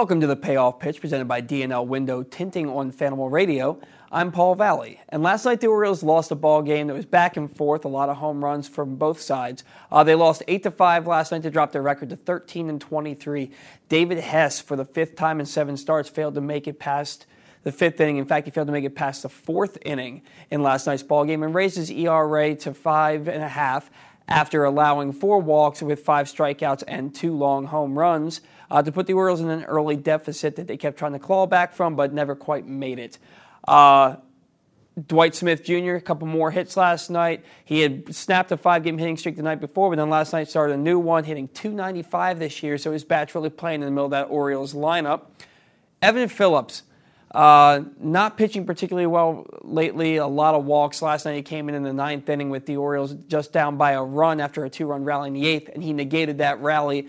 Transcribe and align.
Welcome 0.00 0.22
to 0.22 0.26
the 0.26 0.34
Payoff 0.34 0.78
Pitch 0.78 0.98
presented 0.98 1.28
by 1.28 1.42
DNL 1.42 1.86
Window 1.86 2.22
Tinting 2.22 2.70
on 2.70 2.90
Fanimal 2.90 3.30
Radio. 3.30 3.78
I'm 4.10 4.32
Paul 4.32 4.54
Valley. 4.54 4.98
And 5.10 5.22
last 5.22 5.44
night 5.44 5.60
the 5.60 5.66
Orioles 5.66 6.02
lost 6.02 6.30
a 6.30 6.34
ball 6.34 6.62
game 6.62 6.86
that 6.86 6.94
was 6.94 7.04
back 7.04 7.36
and 7.36 7.54
forth, 7.54 7.84
a 7.84 7.88
lot 7.88 8.08
of 8.08 8.16
home 8.16 8.42
runs 8.42 8.66
from 8.66 8.96
both 8.96 9.20
sides. 9.20 9.62
Uh, 9.92 10.02
they 10.02 10.14
lost 10.14 10.42
8 10.48 10.62
to 10.62 10.70
5 10.70 11.06
last 11.06 11.32
night 11.32 11.42
to 11.42 11.50
drop 11.50 11.72
their 11.72 11.82
record 11.82 12.08
to 12.08 12.16
13 12.16 12.70
and 12.70 12.80
23. 12.80 13.50
David 13.90 14.16
Hess, 14.16 14.58
for 14.58 14.74
the 14.74 14.86
fifth 14.86 15.16
time 15.16 15.38
in 15.38 15.44
seven 15.44 15.76
starts, 15.76 16.08
failed 16.08 16.34
to 16.36 16.40
make 16.40 16.66
it 16.66 16.78
past 16.78 17.26
the 17.64 17.70
fifth 17.70 18.00
inning. 18.00 18.16
In 18.16 18.24
fact, 18.24 18.46
he 18.46 18.50
failed 18.50 18.68
to 18.68 18.72
make 18.72 18.86
it 18.86 18.94
past 18.94 19.24
the 19.24 19.28
fourth 19.28 19.76
inning 19.84 20.22
in 20.50 20.62
last 20.62 20.86
night's 20.86 21.02
ball 21.02 21.26
game 21.26 21.42
and 21.42 21.54
raised 21.54 21.76
his 21.76 21.90
ERA 21.90 22.54
to 22.54 22.72
five 22.72 23.28
and 23.28 23.42
a 23.42 23.48
half 23.48 23.90
after 24.30 24.64
allowing 24.64 25.12
four 25.12 25.40
walks 25.40 25.82
with 25.82 26.00
five 26.00 26.26
strikeouts 26.26 26.84
and 26.88 27.14
two 27.14 27.36
long 27.36 27.66
home 27.66 27.98
runs 27.98 28.40
uh, 28.70 28.82
to 28.82 28.92
put 28.92 29.06
the 29.06 29.14
Orioles 29.14 29.40
in 29.40 29.50
an 29.50 29.64
early 29.64 29.96
deficit 29.96 30.56
that 30.56 30.66
they 30.66 30.76
kept 30.76 30.98
trying 30.98 31.12
to 31.12 31.18
claw 31.18 31.46
back 31.46 31.74
from, 31.74 31.96
but 31.96 32.12
never 32.12 32.34
quite 32.34 32.66
made 32.66 32.98
it. 32.98 33.18
Uh, 33.66 34.16
Dwight 35.06 35.34
Smith 35.34 35.64
Jr., 35.64 35.94
a 35.94 36.00
couple 36.00 36.26
more 36.26 36.50
hits 36.50 36.76
last 36.76 37.10
night. 37.10 37.44
He 37.64 37.80
had 37.80 38.14
snapped 38.14 38.52
a 38.52 38.56
five 38.56 38.82
game 38.82 38.98
hitting 38.98 39.16
streak 39.16 39.36
the 39.36 39.42
night 39.42 39.60
before, 39.60 39.90
but 39.90 39.96
then 39.96 40.10
last 40.10 40.32
night 40.32 40.48
started 40.48 40.74
a 40.74 40.76
new 40.76 40.98
one, 40.98 41.24
hitting 41.24 41.48
295 41.48 42.38
this 42.38 42.62
year, 42.62 42.76
so 42.76 42.92
his 42.92 43.04
bat's 43.04 43.34
really 43.34 43.50
playing 43.50 43.82
in 43.82 43.86
the 43.86 43.90
middle 43.90 44.06
of 44.06 44.10
that 44.10 44.24
Orioles 44.24 44.74
lineup. 44.74 45.22
Evan 46.02 46.28
Phillips, 46.28 46.82
uh, 47.30 47.82
not 47.98 48.36
pitching 48.36 48.66
particularly 48.66 49.06
well 49.06 49.46
lately. 49.62 50.16
A 50.16 50.26
lot 50.26 50.54
of 50.54 50.64
walks. 50.64 51.02
Last 51.02 51.24
night 51.24 51.36
he 51.36 51.42
came 51.42 51.68
in 51.68 51.74
in 51.74 51.82
the 51.82 51.92
ninth 51.92 52.28
inning 52.28 52.50
with 52.50 52.66
the 52.66 52.76
Orioles 52.76 53.14
just 53.28 53.52
down 53.52 53.76
by 53.76 53.92
a 53.92 54.02
run 54.02 54.40
after 54.40 54.64
a 54.64 54.70
two 54.70 54.86
run 54.86 55.04
rally 55.04 55.28
in 55.28 55.34
the 55.34 55.46
eighth, 55.46 55.70
and 55.72 55.82
he 55.82 55.92
negated 55.92 56.38
that 56.38 56.60
rally 56.60 57.08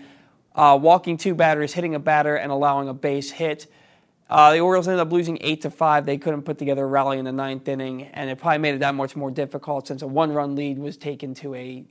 uh, 0.54 0.78
walking 0.80 1.16
two 1.16 1.34
batters, 1.34 1.72
hitting 1.72 1.94
a 1.94 1.98
batter, 1.98 2.36
and 2.36 2.52
allowing 2.52 2.88
a 2.88 2.94
base 2.94 3.30
hit. 3.30 3.66
Uh, 4.28 4.52
the 4.52 4.60
Orioles 4.60 4.88
ended 4.88 5.00
up 5.00 5.12
losing 5.12 5.38
eight 5.42 5.60
to 5.62 5.70
five. 5.70 6.06
They 6.06 6.16
couldn't 6.16 6.42
put 6.42 6.58
together 6.58 6.84
a 6.84 6.86
rally 6.86 7.18
in 7.18 7.24
the 7.24 7.32
ninth 7.32 7.68
inning, 7.68 8.04
and 8.04 8.30
it 8.30 8.38
probably 8.38 8.58
made 8.58 8.74
it 8.74 8.80
that 8.80 8.94
much 8.94 9.14
more 9.14 9.30
difficult 9.30 9.86
since 9.86 10.02
a 10.02 10.06
one-run 10.06 10.54
lead 10.56 10.78
was 10.78 10.96
taken 10.96 11.34
to 11.34 11.54
a 11.54 11.84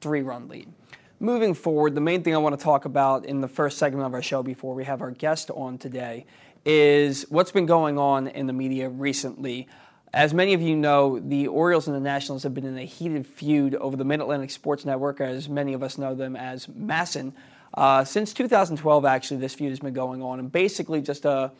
three-run 0.00 0.48
lead. 0.48 0.72
Moving 1.20 1.54
forward, 1.54 1.96
the 1.96 2.00
main 2.00 2.22
thing 2.22 2.36
I 2.36 2.38
want 2.38 2.56
to 2.56 2.62
talk 2.62 2.84
about 2.84 3.26
in 3.26 3.40
the 3.40 3.48
first 3.48 3.78
segment 3.78 4.06
of 4.06 4.14
our 4.14 4.22
show 4.22 4.44
before 4.44 4.74
we 4.74 4.84
have 4.84 5.02
our 5.02 5.10
guest 5.10 5.50
on 5.50 5.76
today 5.76 6.26
is 6.64 7.26
what's 7.30 7.50
been 7.50 7.66
going 7.66 7.98
on 7.98 8.28
in 8.28 8.46
the 8.46 8.52
media 8.52 8.88
recently. 8.88 9.66
As 10.14 10.32
many 10.32 10.54
of 10.54 10.62
you 10.62 10.76
know, 10.76 11.18
the 11.18 11.48
Orioles 11.48 11.88
and 11.88 11.96
the 11.96 12.00
Nationals 12.00 12.44
have 12.44 12.54
been 12.54 12.64
in 12.64 12.78
a 12.78 12.84
heated 12.84 13.26
feud 13.26 13.74
over 13.74 13.96
the 13.96 14.04
Mid 14.04 14.20
Atlantic 14.20 14.50
Sports 14.50 14.84
Network, 14.84 15.20
as 15.20 15.48
many 15.48 15.72
of 15.72 15.82
us 15.82 15.98
know 15.98 16.14
them 16.14 16.36
as 16.36 16.68
MASN. 16.68 17.32
Uh, 17.74 18.04
since 18.04 18.32
2012, 18.32 19.04
actually, 19.04 19.36
this 19.38 19.54
feud 19.54 19.70
has 19.70 19.80
been 19.80 19.94
going 19.94 20.22
on. 20.22 20.38
And 20.38 20.50
basically, 20.50 21.00
just 21.00 21.22
to, 21.22 21.52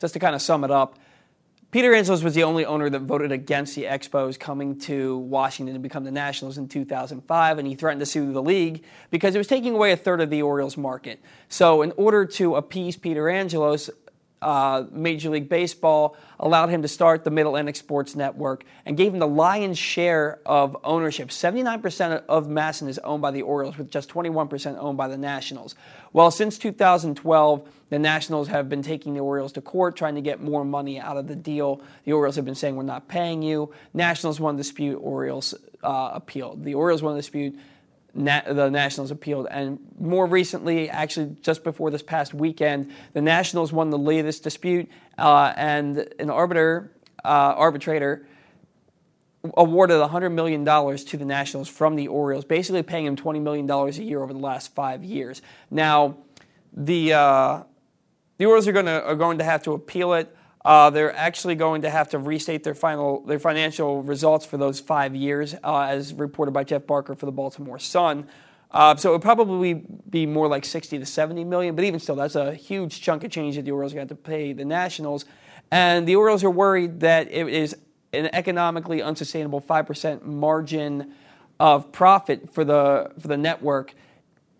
just 0.00 0.14
to 0.14 0.20
kind 0.20 0.34
of 0.34 0.42
sum 0.42 0.64
it 0.64 0.70
up, 0.70 0.98
Peter 1.72 1.94
Angelos 1.94 2.22
was 2.22 2.34
the 2.34 2.44
only 2.44 2.66
owner 2.66 2.90
that 2.90 3.00
voted 3.00 3.32
against 3.32 3.74
the 3.74 3.84
Expos 3.84 4.38
coming 4.38 4.78
to 4.80 5.16
Washington 5.16 5.74
to 5.74 5.80
become 5.80 6.04
the 6.04 6.10
Nationals 6.10 6.58
in 6.58 6.68
2005, 6.68 7.58
and 7.58 7.66
he 7.66 7.74
threatened 7.74 8.00
to 8.00 8.04
sue 8.04 8.30
the 8.30 8.42
league 8.42 8.84
because 9.10 9.34
it 9.34 9.38
was 9.38 9.46
taking 9.46 9.72
away 9.72 9.92
a 9.92 9.96
third 9.96 10.20
of 10.20 10.28
the 10.28 10.42
Orioles 10.42 10.76
market. 10.76 11.18
So, 11.48 11.80
in 11.80 11.92
order 11.92 12.26
to 12.26 12.56
appease 12.56 12.98
Peter 12.98 13.26
Angelos, 13.30 13.88
uh, 14.42 14.84
Major 14.90 15.30
League 15.30 15.48
Baseball 15.48 16.16
allowed 16.38 16.68
him 16.68 16.82
to 16.82 16.88
start 16.88 17.24
the 17.24 17.30
Middle 17.30 17.52
Atlantic 17.52 17.76
Sports 17.76 18.16
Network 18.16 18.64
and 18.84 18.96
gave 18.96 19.12
him 19.12 19.20
the 19.20 19.28
lion's 19.28 19.78
share 19.78 20.40
of 20.44 20.76
ownership. 20.84 21.28
79% 21.28 22.24
of 22.28 22.48
MASN 22.48 22.88
is 22.88 22.98
owned 22.98 23.22
by 23.22 23.30
the 23.30 23.42
Orioles, 23.42 23.78
with 23.78 23.90
just 23.90 24.10
21% 24.10 24.76
owned 24.78 24.98
by 24.98 25.08
the 25.08 25.16
Nationals. 25.16 25.74
Well, 26.12 26.30
since 26.30 26.58
2012, 26.58 27.68
the 27.90 27.98
Nationals 27.98 28.48
have 28.48 28.68
been 28.68 28.82
taking 28.82 29.14
the 29.14 29.20
Orioles 29.20 29.52
to 29.52 29.60
court, 29.60 29.96
trying 29.96 30.16
to 30.16 30.20
get 30.20 30.40
more 30.40 30.64
money 30.64 30.98
out 30.98 31.16
of 31.16 31.28
the 31.28 31.36
deal. 31.36 31.80
The 32.04 32.12
Orioles 32.12 32.36
have 32.36 32.44
been 32.44 32.54
saying, 32.54 32.74
We're 32.74 32.82
not 32.82 33.08
paying 33.08 33.42
you. 33.42 33.72
Nationals 33.94 34.40
won 34.40 34.56
the 34.56 34.62
dispute, 34.62 34.96
Orioles 34.96 35.54
uh, 35.82 36.10
appealed. 36.14 36.64
The 36.64 36.74
Orioles 36.74 37.02
won 37.02 37.14
the 37.14 37.20
dispute. 37.20 37.58
Na- 38.14 38.42
the 38.46 38.68
Nationals 38.68 39.10
appealed. 39.10 39.46
And 39.50 39.78
more 39.98 40.26
recently, 40.26 40.90
actually 40.90 41.36
just 41.40 41.64
before 41.64 41.90
this 41.90 42.02
past 42.02 42.34
weekend, 42.34 42.92
the 43.12 43.22
Nationals 43.22 43.72
won 43.72 43.90
the 43.90 43.98
latest 43.98 44.42
dispute, 44.42 44.88
uh, 45.18 45.52
and 45.56 46.08
an 46.18 46.30
arbiter, 46.30 46.92
uh, 47.24 47.54
arbitrator 47.56 48.26
awarded 49.56 50.00
$100 50.00 50.32
million 50.32 50.64
to 50.64 51.16
the 51.16 51.24
Nationals 51.24 51.68
from 51.68 51.96
the 51.96 52.08
Orioles, 52.08 52.44
basically 52.44 52.82
paying 52.82 53.06
them 53.06 53.16
$20 53.16 53.42
million 53.42 53.68
a 53.68 53.90
year 53.90 54.22
over 54.22 54.32
the 54.32 54.38
last 54.38 54.74
five 54.74 55.02
years. 55.02 55.42
Now, 55.70 56.16
the, 56.72 57.12
uh, 57.12 57.62
the 58.38 58.46
Orioles 58.46 58.68
are, 58.68 58.72
gonna, 58.72 58.98
are 59.00 59.16
going 59.16 59.38
to 59.38 59.44
have 59.44 59.62
to 59.64 59.72
appeal 59.72 60.14
it. 60.14 60.34
Uh, 60.64 60.90
they're 60.90 61.14
actually 61.16 61.54
going 61.54 61.82
to 61.82 61.90
have 61.90 62.08
to 62.10 62.18
restate 62.18 62.62
their 62.62 62.74
final 62.74 63.20
their 63.24 63.38
financial 63.38 64.02
results 64.02 64.46
for 64.46 64.56
those 64.56 64.78
five 64.78 65.14
years, 65.14 65.54
uh, 65.64 65.80
as 65.82 66.14
reported 66.14 66.52
by 66.52 66.62
Jeff 66.64 66.86
Barker 66.86 67.14
for 67.14 67.26
the 67.26 67.32
Baltimore 67.32 67.78
Sun. 67.78 68.28
Uh, 68.70 68.96
so 68.96 69.10
it 69.10 69.12
would 69.12 69.22
probably 69.22 69.74
be 70.08 70.24
more 70.24 70.48
like 70.48 70.64
60 70.64 70.98
to 70.98 71.04
70 71.04 71.44
million, 71.44 71.74
but 71.74 71.84
even 71.84 72.00
still, 72.00 72.16
that's 72.16 72.36
a 72.36 72.54
huge 72.54 73.02
chunk 73.02 73.22
of 73.22 73.30
change 73.30 73.56
that 73.56 73.64
the 73.66 73.70
Orioles 73.70 73.92
got 73.92 74.08
to 74.08 74.14
pay 74.14 74.52
the 74.54 74.64
Nationals. 74.64 75.26
And 75.70 76.08
the 76.08 76.16
Orioles 76.16 76.42
are 76.42 76.50
worried 76.50 77.00
that 77.00 77.30
it 77.30 77.48
is 77.48 77.76
an 78.14 78.30
economically 78.32 79.02
unsustainable 79.02 79.60
5% 79.60 80.22
margin 80.22 81.12
of 81.60 81.92
profit 81.92 82.52
for 82.52 82.64
the, 82.64 83.10
for 83.20 83.28
the 83.28 83.36
network 83.36 83.94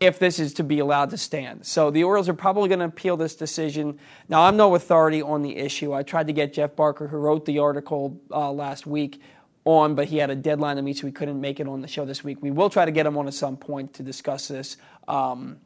if 0.03 0.19
this 0.19 0.39
is 0.39 0.53
to 0.55 0.65
be 0.65 0.81
allowed 0.81 1.11
to 1.11 1.17
stand. 1.17 1.65
So 1.65 1.91
the 1.91 2.05
Orioles 2.05 2.29
are 2.29 2.35
probably 2.35 2.69
going 2.69 2.81
to 2.81 2.87
appeal 2.87 3.17
this 3.17 3.37
decision. 3.37 3.99
Now, 4.29 4.43
I'm 4.43 4.57
no 4.57 4.75
authority 4.75 5.23
on 5.23 5.43
the 5.43 5.57
issue. 5.57 5.93
I 5.93 6.03
tried 6.03 6.27
to 6.27 6.33
get 6.33 6.53
Jeff 6.53 6.75
Barker, 6.75 7.07
who 7.07 7.17
wrote 7.17 7.45
the 7.45 7.59
article 7.61 8.21
uh, 8.31 8.51
last 8.51 8.87
week, 8.87 9.21
on, 9.65 9.95
but 9.95 10.09
he 10.09 10.17
had 10.19 10.31
a 10.31 10.35
deadline 10.35 10.77
to 10.77 10.83
meet, 10.83 10.99
so 10.99 11.07
we 11.07 11.13
couldn't 11.13 11.41
make 11.41 11.61
it 11.61 11.69
on 11.69 11.81
the 11.81 11.89
show 11.89 12.05
this 12.05 12.25
week. 12.25 12.39
We 12.41 12.51
will 12.51 12.69
try 12.69 12.85
to 12.85 12.91
get 12.91 13.07
him 13.07 13.17
on 13.17 13.29
at 13.29 13.35
some 13.35 13.57
point 13.57 13.95
to 13.95 14.03
discuss 14.03 14.49
this 14.49 14.77
um, 15.07 15.59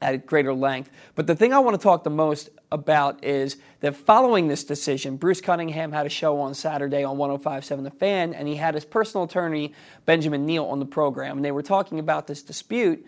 at 0.00 0.26
greater 0.26 0.52
length. 0.52 0.90
But 1.14 1.28
the 1.28 1.36
thing 1.36 1.52
I 1.52 1.60
want 1.60 1.78
to 1.78 1.82
talk 1.82 2.02
the 2.02 2.10
most 2.10 2.50
about 2.72 3.22
is 3.22 3.58
that 3.78 3.94
following 3.94 4.48
this 4.48 4.64
decision, 4.64 5.16
Bruce 5.16 5.40
Cunningham 5.40 5.92
had 5.92 6.04
a 6.04 6.08
show 6.08 6.40
on 6.40 6.54
Saturday 6.54 7.04
on 7.04 7.16
105.7 7.16 7.84
The 7.84 7.90
Fan, 7.92 8.34
and 8.34 8.48
he 8.48 8.56
had 8.56 8.74
his 8.74 8.84
personal 8.84 9.24
attorney, 9.24 9.72
Benjamin 10.04 10.44
Neal, 10.44 10.64
on 10.64 10.80
the 10.80 10.86
program. 10.86 11.36
And 11.36 11.44
they 11.44 11.52
were 11.52 11.62
talking 11.62 12.00
about 12.00 12.26
this 12.26 12.42
dispute 12.42 13.06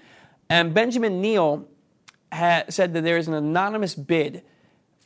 and 0.49 0.75
Benjamin 0.75 1.21
Neal 1.21 1.69
said 2.33 2.95
that 2.95 3.05
there 3.05 3.17
is 3.17 3.29
an 3.29 3.35
anonymous 3.35 3.95
bid 3.95 4.43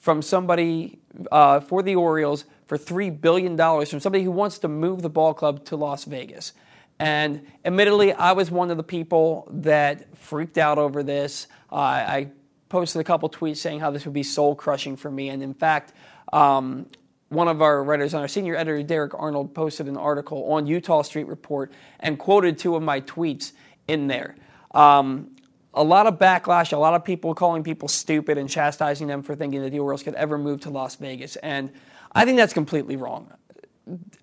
from 0.00 0.22
somebody 0.22 0.98
uh, 1.30 1.60
for 1.60 1.82
the 1.82 1.96
Orioles 1.96 2.44
for 2.66 2.78
$3 2.78 3.20
billion 3.20 3.56
from 3.56 4.00
somebody 4.00 4.24
who 4.24 4.30
wants 4.30 4.58
to 4.58 4.68
move 4.68 5.02
the 5.02 5.10
ball 5.10 5.34
club 5.34 5.64
to 5.66 5.76
Las 5.76 6.04
Vegas. 6.04 6.52
And 6.98 7.46
admittedly, 7.64 8.12
I 8.12 8.32
was 8.32 8.50
one 8.50 8.70
of 8.70 8.76
the 8.76 8.82
people 8.82 9.48
that 9.52 10.16
freaked 10.18 10.58
out 10.58 10.78
over 10.78 11.02
this. 11.02 11.46
Uh, 11.70 11.76
I 11.76 12.28
posted 12.68 13.00
a 13.00 13.04
couple 13.04 13.28
tweets 13.30 13.58
saying 13.58 13.80
how 13.80 13.90
this 13.90 14.04
would 14.04 14.14
be 14.14 14.22
soul 14.22 14.54
crushing 14.54 14.96
for 14.96 15.10
me. 15.10 15.28
And 15.28 15.42
in 15.42 15.54
fact, 15.54 15.92
um, 16.32 16.86
one 17.28 17.48
of 17.48 17.62
our 17.62 17.82
writers 17.84 18.14
on 18.14 18.22
our 18.22 18.28
senior 18.28 18.56
editor, 18.56 18.82
Derek 18.82 19.14
Arnold, 19.14 19.54
posted 19.54 19.86
an 19.86 19.96
article 19.96 20.50
on 20.52 20.66
Eutaw 20.66 21.04
Street 21.04 21.26
Report 21.26 21.72
and 22.00 22.18
quoted 22.18 22.58
two 22.58 22.74
of 22.74 22.82
my 22.82 23.00
tweets 23.02 23.52
in 23.86 24.06
there. 24.08 24.34
Um, 24.78 25.32
a 25.74 25.82
lot 25.82 26.06
of 26.06 26.18
backlash, 26.18 26.72
a 26.72 26.76
lot 26.76 26.94
of 26.94 27.04
people 27.04 27.34
calling 27.34 27.64
people 27.64 27.88
stupid 27.88 28.38
and 28.38 28.48
chastising 28.48 29.08
them 29.08 29.22
for 29.22 29.34
thinking 29.34 29.60
that 29.62 29.70
the 29.70 29.80
Orioles 29.80 30.04
could 30.04 30.14
ever 30.14 30.38
move 30.38 30.60
to 30.60 30.70
Las 30.70 30.94
Vegas. 30.96 31.34
And 31.36 31.72
I 32.12 32.24
think 32.24 32.36
that's 32.36 32.52
completely 32.52 32.96
wrong. 32.96 33.32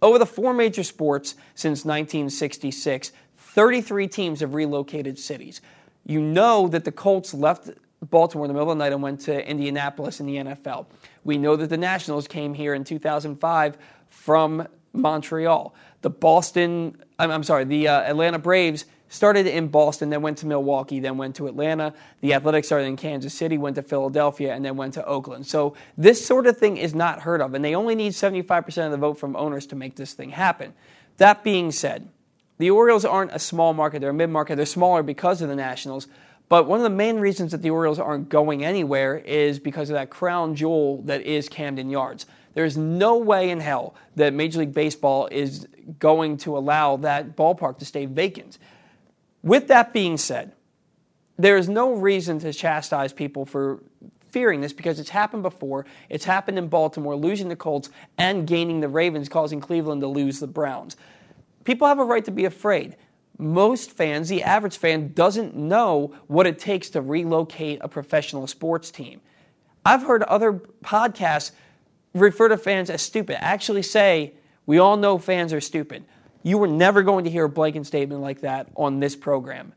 Over 0.01 0.17
the 0.17 0.25
four 0.25 0.53
major 0.53 0.83
sports 0.83 1.35
since 1.55 1.83
1966, 1.83 3.11
33 3.37 4.07
teams 4.07 4.39
have 4.39 4.53
relocated 4.53 5.19
cities. 5.19 5.59
You 6.05 6.21
know 6.21 6.69
that 6.69 6.85
the 6.85 6.91
Colts 6.91 7.33
left 7.33 7.69
Baltimore 8.09 8.45
in 8.45 8.49
the 8.49 8.53
middle 8.53 8.71
of 8.71 8.77
the 8.77 8.83
night 8.83 8.93
and 8.93 9.01
went 9.01 9.19
to 9.21 9.49
Indianapolis 9.49 10.21
in 10.21 10.25
the 10.25 10.35
NFL. 10.37 10.85
We 11.25 11.37
know 11.37 11.57
that 11.57 11.69
the 11.69 11.77
Nationals 11.77 12.27
came 12.29 12.53
here 12.53 12.73
in 12.73 12.85
2005 12.85 13.77
from 14.09 14.67
Montreal. 14.93 15.75
The 16.01 16.09
Boston, 16.09 17.01
I'm, 17.19 17.43
sorry, 17.43 17.65
the 17.65 17.89
uh, 17.89 18.01
Atlanta 18.01 18.39
Braves 18.39 18.85
started 19.15 19.47
in 19.47 19.67
Boston, 19.69 20.09
then 20.09 20.21
went 20.21 20.37
to 20.39 20.45
Milwaukee, 20.45 20.99
then 20.99 21.17
went 21.17 21.35
to 21.37 21.47
Atlanta. 21.47 21.93
The 22.21 22.33
Athletics 22.33 22.67
started 22.67 22.85
in 22.85 22.97
Kansas 22.97 23.33
City, 23.33 23.57
went 23.57 23.75
to 23.77 23.81
Philadelphia, 23.81 24.53
and 24.53 24.63
then 24.63 24.75
went 24.75 24.93
to 24.95 25.05
Oakland. 25.05 25.47
So 25.47 25.75
this 25.97 26.25
sort 26.25 26.47
of 26.47 26.57
thing 26.57 26.77
is 26.77 26.93
not 26.93 27.21
heard 27.21 27.41
of, 27.41 27.53
and 27.53 27.63
they 27.63 27.75
only 27.75 27.95
need 27.95 28.11
75% 28.11 28.85
of 28.85 28.91
the 28.91 28.97
vote 28.97 29.15
from 29.15 29.35
owners 29.35 29.65
to 29.67 29.75
make 29.75 29.95
this 29.95 30.13
thing 30.13 30.31
happen. 30.31 30.73
That 31.17 31.43
being 31.43 31.71
said, 31.71 32.09
the 32.57 32.69
Orioles 32.69 33.05
aren't 33.05 33.31
a 33.31 33.39
small 33.39 33.73
market, 33.73 33.99
they're 33.99 34.11
a 34.11 34.13
mid 34.13 34.29
market. 34.29 34.55
They're 34.55 34.65
smaller 34.65 35.03
because 35.03 35.41
of 35.41 35.49
the 35.49 35.55
Nationals. 35.55 36.07
But 36.47 36.67
one 36.67 36.79
of 36.79 36.83
the 36.83 36.89
main 36.89 37.19
reasons 37.19 37.51
that 37.51 37.61
the 37.61 37.71
Orioles 37.71 37.99
aren't 37.99 38.29
going 38.29 38.63
anywhere 38.63 39.17
is 39.17 39.59
because 39.59 39.89
of 39.89 39.95
that 39.95 40.09
crown 40.09 40.55
jewel 40.55 41.01
that 41.03 41.21
is 41.21 41.49
Camden 41.49 41.89
Yards. 41.89 42.27
There 42.53 42.65
is 42.65 42.77
no 42.77 43.17
way 43.17 43.49
in 43.49 43.59
hell 43.59 43.95
that 44.15 44.33
Major 44.33 44.59
League 44.59 44.73
Baseball 44.73 45.27
is 45.31 45.67
going 45.99 46.37
to 46.37 46.57
allow 46.57 46.97
that 46.97 47.35
ballpark 47.35 47.79
to 47.79 47.85
stay 47.85 48.05
vacant. 48.05 48.57
With 49.45 49.67
that 49.67 49.93
being 49.93 50.17
said, 50.17 50.53
there 51.37 51.55
is 51.55 51.69
no 51.69 51.93
reason 51.93 52.39
to 52.39 52.51
chastise 52.51 53.13
people 53.13 53.45
for 53.45 53.83
fearing 54.29 54.59
this 54.59 54.73
because 54.73 54.99
it's 54.99 55.11
happened 55.11 55.43
before. 55.43 55.85
It's 56.09 56.25
happened 56.25 56.57
in 56.57 56.67
Baltimore, 56.67 57.15
losing 57.15 57.47
the 57.47 57.55
Colts 57.55 57.91
and 58.17 58.47
gaining 58.47 58.79
the 58.79 58.89
Ravens, 58.89 59.29
causing 59.29 59.61
Cleveland 59.61 60.01
to 60.01 60.07
lose 60.07 60.39
the 60.39 60.47
Browns. 60.47 60.97
People 61.63 61.87
have 61.87 61.99
a 61.99 62.03
right 62.03 62.25
to 62.25 62.31
be 62.31 62.45
afraid. 62.45 62.97
Most 63.37 63.91
fans, 63.91 64.29
the 64.29 64.41
average 64.41 64.77
fan, 64.77 65.13
doesn't 65.13 65.55
know 65.55 66.15
what 66.25 66.47
it 66.47 66.57
takes 66.57 66.89
to 66.91 67.01
relocate 67.01 67.77
a 67.81 67.87
professional 67.87 68.47
sports 68.47 68.89
team. 68.89 69.21
I've 69.85 70.01
heard 70.01 70.23
other 70.23 70.53
podcasts 70.83 71.51
refer 72.15 72.47
to 72.47 72.57
fans 72.57 72.89
as 72.89 73.03
stupid, 73.03 73.37
actually 73.43 73.83
say, 73.83 74.33
we 74.65 74.79
all 74.79 74.97
know 74.97 75.19
fans 75.19 75.53
are 75.53 75.61
stupid. 75.61 76.03
You 76.45 76.59
were 76.59 76.67
never 76.67 77.01
going 77.01 77.23
to 77.23 77.31
hear 77.31 77.45
a 77.45 77.49
blanket 77.49 77.87
statement 77.87 78.21
like 78.21 78.41
that 78.41 78.67
on 78.75 78.99
this 78.99 79.15
program. 79.15 79.73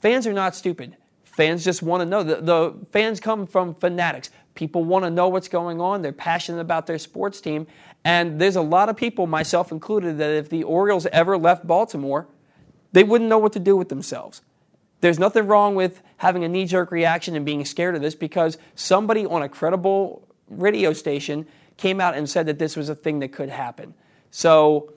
Fans 0.00 0.28
are 0.28 0.32
not 0.32 0.54
stupid. 0.54 0.96
Fans 1.24 1.64
just 1.64 1.82
want 1.82 2.02
to 2.02 2.06
know. 2.06 2.22
The, 2.22 2.36
the 2.36 2.86
fans 2.92 3.18
come 3.18 3.48
from 3.48 3.74
fanatics. 3.74 4.30
People 4.54 4.84
want 4.84 5.04
to 5.04 5.10
know 5.10 5.28
what's 5.28 5.48
going 5.48 5.80
on. 5.80 6.02
They're 6.02 6.12
passionate 6.12 6.60
about 6.60 6.86
their 6.86 7.00
sports 7.00 7.40
team. 7.40 7.66
And 8.04 8.40
there's 8.40 8.54
a 8.54 8.62
lot 8.62 8.88
of 8.88 8.96
people, 8.96 9.26
myself 9.26 9.72
included, 9.72 10.18
that 10.18 10.30
if 10.30 10.50
the 10.50 10.62
Orioles 10.62 11.06
ever 11.06 11.36
left 11.36 11.66
Baltimore, 11.66 12.28
they 12.92 13.02
wouldn't 13.02 13.28
know 13.28 13.38
what 13.38 13.52
to 13.54 13.58
do 13.58 13.76
with 13.76 13.88
themselves. 13.88 14.40
There's 15.00 15.18
nothing 15.18 15.48
wrong 15.48 15.74
with 15.74 16.00
having 16.18 16.44
a 16.44 16.48
knee 16.48 16.66
jerk 16.66 16.92
reaction 16.92 17.34
and 17.34 17.44
being 17.44 17.64
scared 17.64 17.96
of 17.96 18.02
this 18.02 18.14
because 18.14 18.56
somebody 18.76 19.26
on 19.26 19.42
a 19.42 19.48
credible 19.48 20.28
radio 20.48 20.92
station 20.92 21.48
came 21.76 22.00
out 22.00 22.16
and 22.16 22.30
said 22.30 22.46
that 22.46 22.60
this 22.60 22.76
was 22.76 22.88
a 22.88 22.94
thing 22.94 23.18
that 23.18 23.32
could 23.32 23.48
happen. 23.48 23.94
So 24.30 24.92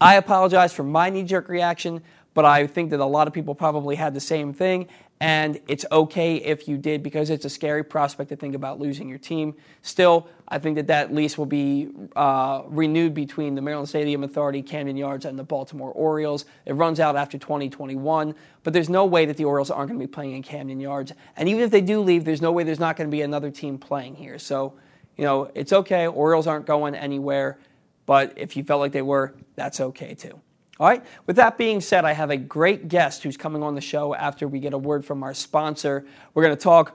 I 0.00 0.16
apologize 0.16 0.72
for 0.72 0.82
my 0.82 1.10
knee 1.10 1.22
jerk 1.22 1.48
reaction, 1.48 2.02
but 2.34 2.44
I 2.44 2.66
think 2.66 2.90
that 2.90 3.00
a 3.00 3.06
lot 3.06 3.26
of 3.26 3.32
people 3.32 3.54
probably 3.54 3.96
had 3.96 4.12
the 4.12 4.20
same 4.20 4.52
thing. 4.52 4.88
And 5.18 5.58
it's 5.66 5.86
okay 5.90 6.36
if 6.36 6.68
you 6.68 6.76
did 6.76 7.02
because 7.02 7.30
it's 7.30 7.46
a 7.46 7.50
scary 7.50 7.82
prospect 7.82 8.28
to 8.28 8.36
think 8.36 8.54
about 8.54 8.78
losing 8.78 9.08
your 9.08 9.16
team. 9.16 9.54
Still, 9.80 10.28
I 10.48 10.58
think 10.58 10.76
that 10.76 10.88
that 10.88 11.14
lease 11.14 11.38
will 11.38 11.46
be 11.46 11.88
uh, 12.14 12.64
renewed 12.66 13.14
between 13.14 13.54
the 13.54 13.62
Maryland 13.62 13.88
Stadium 13.88 14.24
Authority, 14.24 14.60
Camden 14.60 14.94
Yards, 14.94 15.24
and 15.24 15.38
the 15.38 15.42
Baltimore 15.42 15.90
Orioles. 15.92 16.44
It 16.66 16.74
runs 16.74 17.00
out 17.00 17.16
after 17.16 17.38
2021, 17.38 18.34
but 18.62 18.74
there's 18.74 18.90
no 18.90 19.06
way 19.06 19.24
that 19.24 19.38
the 19.38 19.46
Orioles 19.46 19.70
aren't 19.70 19.88
going 19.88 19.98
to 19.98 20.06
be 20.06 20.12
playing 20.12 20.32
in 20.32 20.42
Camden 20.42 20.80
Yards. 20.80 21.12
And 21.38 21.48
even 21.48 21.62
if 21.62 21.70
they 21.70 21.80
do 21.80 22.02
leave, 22.02 22.26
there's 22.26 22.42
no 22.42 22.52
way 22.52 22.64
there's 22.64 22.78
not 22.78 22.98
going 22.98 23.08
to 23.08 23.16
be 23.16 23.22
another 23.22 23.50
team 23.50 23.78
playing 23.78 24.16
here. 24.16 24.38
So, 24.38 24.74
you 25.16 25.24
know, 25.24 25.50
it's 25.54 25.72
okay. 25.72 26.06
Orioles 26.06 26.46
aren't 26.46 26.66
going 26.66 26.94
anywhere. 26.94 27.58
But 28.04 28.34
if 28.36 28.56
you 28.56 28.64
felt 28.64 28.80
like 28.80 28.92
they 28.92 29.02
were, 29.02 29.34
that's 29.56 29.80
okay 29.80 30.14
too. 30.14 30.40
All 30.78 30.86
right, 30.86 31.04
with 31.26 31.36
that 31.36 31.56
being 31.56 31.80
said, 31.80 32.04
I 32.04 32.12
have 32.12 32.30
a 32.30 32.36
great 32.36 32.88
guest 32.88 33.22
who's 33.22 33.38
coming 33.38 33.62
on 33.62 33.74
the 33.74 33.80
show 33.80 34.14
after 34.14 34.46
we 34.46 34.60
get 34.60 34.74
a 34.74 34.78
word 34.78 35.06
from 35.06 35.22
our 35.22 35.32
sponsor. 35.32 36.04
We're 36.34 36.42
going 36.42 36.56
to 36.56 36.62
talk 36.62 36.94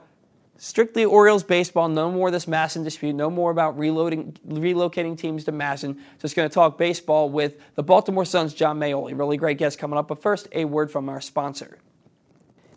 strictly 0.58 1.04
Orioles 1.04 1.44
baseball, 1.44 1.90
no 1.90 2.12
more 2.12 2.30
this 2.30 2.46
MASN 2.46 2.84
dispute, 2.84 3.13
no 3.13 3.31
more 3.31 3.50
about 3.50 3.80
reloading, 3.80 4.38
relocating 4.48 5.18
teams 5.18 5.44
to 5.46 5.52
MASN. 5.52 6.00
Just 6.19 6.36
going 6.36 6.48
to 6.48 6.54
talk 6.54 6.78
baseball 6.78 7.31
with 7.31 7.60
the 7.74 7.81
Baltimore 7.81 8.25
Sun's 8.25 8.54
Jon 8.54 8.80
Meoli. 8.80 9.18
Really 9.18 9.38
great 9.38 9.58
guest 9.58 9.80
coming 9.80 9.98
up, 9.98 10.08
but 10.08 10.22
first, 10.22 10.48
a 10.52 10.66
word 10.66 10.92
from 10.92 11.10
our 11.10 11.19
sponsor. 11.19 11.80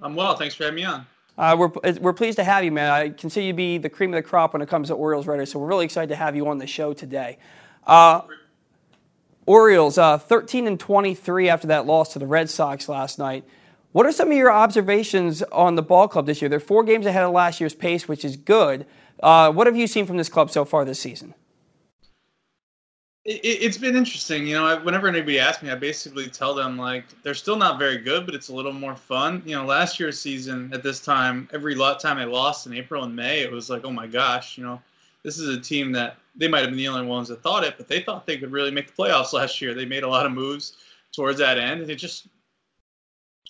I'm 0.00 0.14
well. 0.14 0.36
Thanks 0.36 0.54
for 0.54 0.62
having 0.62 0.76
me 0.76 0.84
on. 0.84 1.06
Uh, 1.36 1.56
we're, 1.58 1.72
we're 2.00 2.12
pleased 2.12 2.36
to 2.36 2.44
have 2.44 2.62
you, 2.62 2.70
man. 2.70 2.88
I 2.88 3.08
consider 3.08 3.46
you 3.46 3.52
to 3.52 3.56
be 3.56 3.78
the 3.78 3.88
cream 3.88 4.14
of 4.14 4.22
the 4.22 4.22
crop 4.22 4.52
when 4.52 4.62
it 4.62 4.68
comes 4.68 4.88
to 4.88 4.94
Orioles 4.94 5.26
writers, 5.26 5.50
so 5.50 5.58
we're 5.58 5.66
really 5.66 5.86
excited 5.86 6.10
to 6.10 6.14
have 6.14 6.36
you 6.36 6.46
on 6.46 6.58
the 6.58 6.68
show 6.68 6.92
today. 6.92 7.38
Uh, 7.84 8.20
Orioles, 9.44 9.98
uh, 9.98 10.16
13 10.16 10.68
and 10.68 10.78
23 10.78 11.48
after 11.48 11.66
that 11.66 11.86
loss 11.86 12.12
to 12.12 12.20
the 12.20 12.28
Red 12.28 12.48
Sox 12.48 12.88
last 12.88 13.18
night. 13.18 13.44
What 13.90 14.06
are 14.06 14.12
some 14.12 14.30
of 14.30 14.36
your 14.36 14.52
observations 14.52 15.42
on 15.50 15.74
the 15.74 15.82
ball 15.82 16.06
club 16.06 16.26
this 16.26 16.40
year? 16.40 16.48
They're 16.48 16.60
four 16.60 16.84
games 16.84 17.06
ahead 17.06 17.24
of 17.24 17.32
last 17.32 17.58
year's 17.58 17.74
pace, 17.74 18.06
which 18.06 18.24
is 18.24 18.36
good. 18.36 18.86
Uh, 19.20 19.50
what 19.50 19.66
have 19.66 19.76
you 19.76 19.88
seen 19.88 20.06
from 20.06 20.16
this 20.16 20.28
club 20.28 20.52
so 20.52 20.64
far 20.64 20.84
this 20.84 21.00
season? 21.00 21.34
It, 23.24 23.62
has 23.62 23.78
been 23.78 23.96
interesting. 23.96 24.46
You 24.46 24.54
know, 24.54 24.80
whenever 24.80 25.08
anybody 25.08 25.38
asks 25.38 25.62
me, 25.62 25.70
I 25.70 25.74
basically 25.74 26.28
tell 26.28 26.54
them 26.54 26.78
like 26.78 27.04
they're 27.22 27.34
still 27.34 27.56
not 27.56 27.78
very 27.78 27.98
good, 27.98 28.24
but 28.24 28.34
it's 28.34 28.48
a 28.48 28.54
little 28.54 28.72
more 28.72 28.96
fun. 28.96 29.42
You 29.44 29.56
know, 29.56 29.64
last 29.64 30.00
year's 30.00 30.20
season 30.20 30.70
at 30.72 30.82
this 30.82 31.00
time, 31.00 31.48
every 31.52 31.74
lot 31.74 32.00
time 32.00 32.18
they 32.18 32.24
lost 32.24 32.66
in 32.66 32.74
April 32.74 33.04
and 33.04 33.14
May, 33.14 33.40
it 33.40 33.52
was 33.52 33.68
like, 33.68 33.84
oh 33.84 33.92
my 33.92 34.06
gosh, 34.06 34.56
you 34.56 34.64
know, 34.64 34.80
this 35.22 35.38
is 35.38 35.54
a 35.54 35.60
team 35.60 35.92
that 35.92 36.16
they 36.34 36.48
might 36.48 36.60
have 36.60 36.70
been 36.70 36.78
the 36.78 36.88
only 36.88 37.06
ones 37.06 37.28
that 37.28 37.42
thought 37.42 37.64
it, 37.64 37.74
but 37.76 37.88
they 37.88 38.00
thought 38.00 38.26
they 38.26 38.38
could 38.38 38.52
really 38.52 38.70
make 38.70 38.86
the 38.86 39.02
playoffs 39.02 39.32
last 39.32 39.60
year. 39.60 39.74
They 39.74 39.84
made 39.84 40.02
a 40.02 40.08
lot 40.08 40.24
of 40.24 40.32
moves 40.32 40.76
towards 41.12 41.38
that 41.40 41.58
end, 41.58 41.82
and 41.82 41.90
it 41.90 41.96
just 41.96 42.28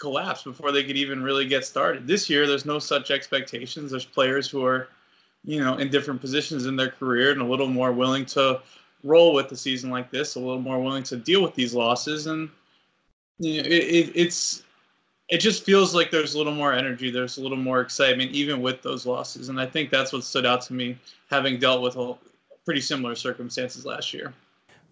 collapsed 0.01 0.45
before 0.45 0.73
they 0.73 0.83
could 0.83 0.97
even 0.97 1.23
really 1.23 1.47
get 1.47 1.65
started. 1.65 2.07
This 2.07 2.29
year, 2.29 2.47
there's 2.47 2.65
no 2.65 2.79
such 2.79 3.11
expectations. 3.11 3.91
There's 3.91 4.05
players 4.05 4.49
who 4.49 4.65
are, 4.65 4.89
you 5.45 5.63
know, 5.63 5.77
in 5.77 5.91
different 5.91 6.21
positions 6.21 6.67
in 6.67 6.75
their 6.75 6.89
career 6.89 7.31
and 7.31 7.43
a 7.43 7.45
little 7.45 7.69
more 7.69 7.93
willing 7.93 8.25
to 8.27 8.63
roll 9.03 9.35
with 9.35 9.51
a 9.53 9.57
season 9.57 9.91
like 9.91 10.11
this, 10.11 10.35
a 10.35 10.39
little 10.39 10.61
more 10.61 10.81
willing 10.81 11.03
to 11.05 11.17
deal 11.17 11.43
with 11.43 11.55
these 11.55 11.75
losses, 11.75 12.27
and 12.27 12.51
you 13.39 13.63
know, 13.63 13.69
it, 13.69 13.73
it, 13.73 14.13
it's 14.15 14.63
it 15.29 15.39
just 15.39 15.65
feels 15.65 15.95
like 15.95 16.11
there's 16.11 16.35
a 16.35 16.39
little 16.39 16.55
more 16.55 16.73
energy, 16.73 17.11
there's 17.11 17.39
a 17.39 17.43
little 17.43 17.57
more 17.57 17.81
excitement, 17.81 18.33
even 18.33 18.61
with 18.61 18.83
those 18.83 19.07
losses, 19.07 19.49
and 19.49 19.61
I 19.61 19.67
think 19.67 19.91
that's 19.91 20.13
what 20.13 20.25
stood 20.25 20.45
out 20.45 20.63
to 20.63 20.75
me, 20.75 20.99
having 21.31 21.59
dealt 21.59 21.83
with 21.83 21.97
a, 21.97 22.15
pretty 22.65 22.81
similar 22.81 23.15
circumstances 23.15 23.87
last 23.87 24.13
year. 24.13 24.35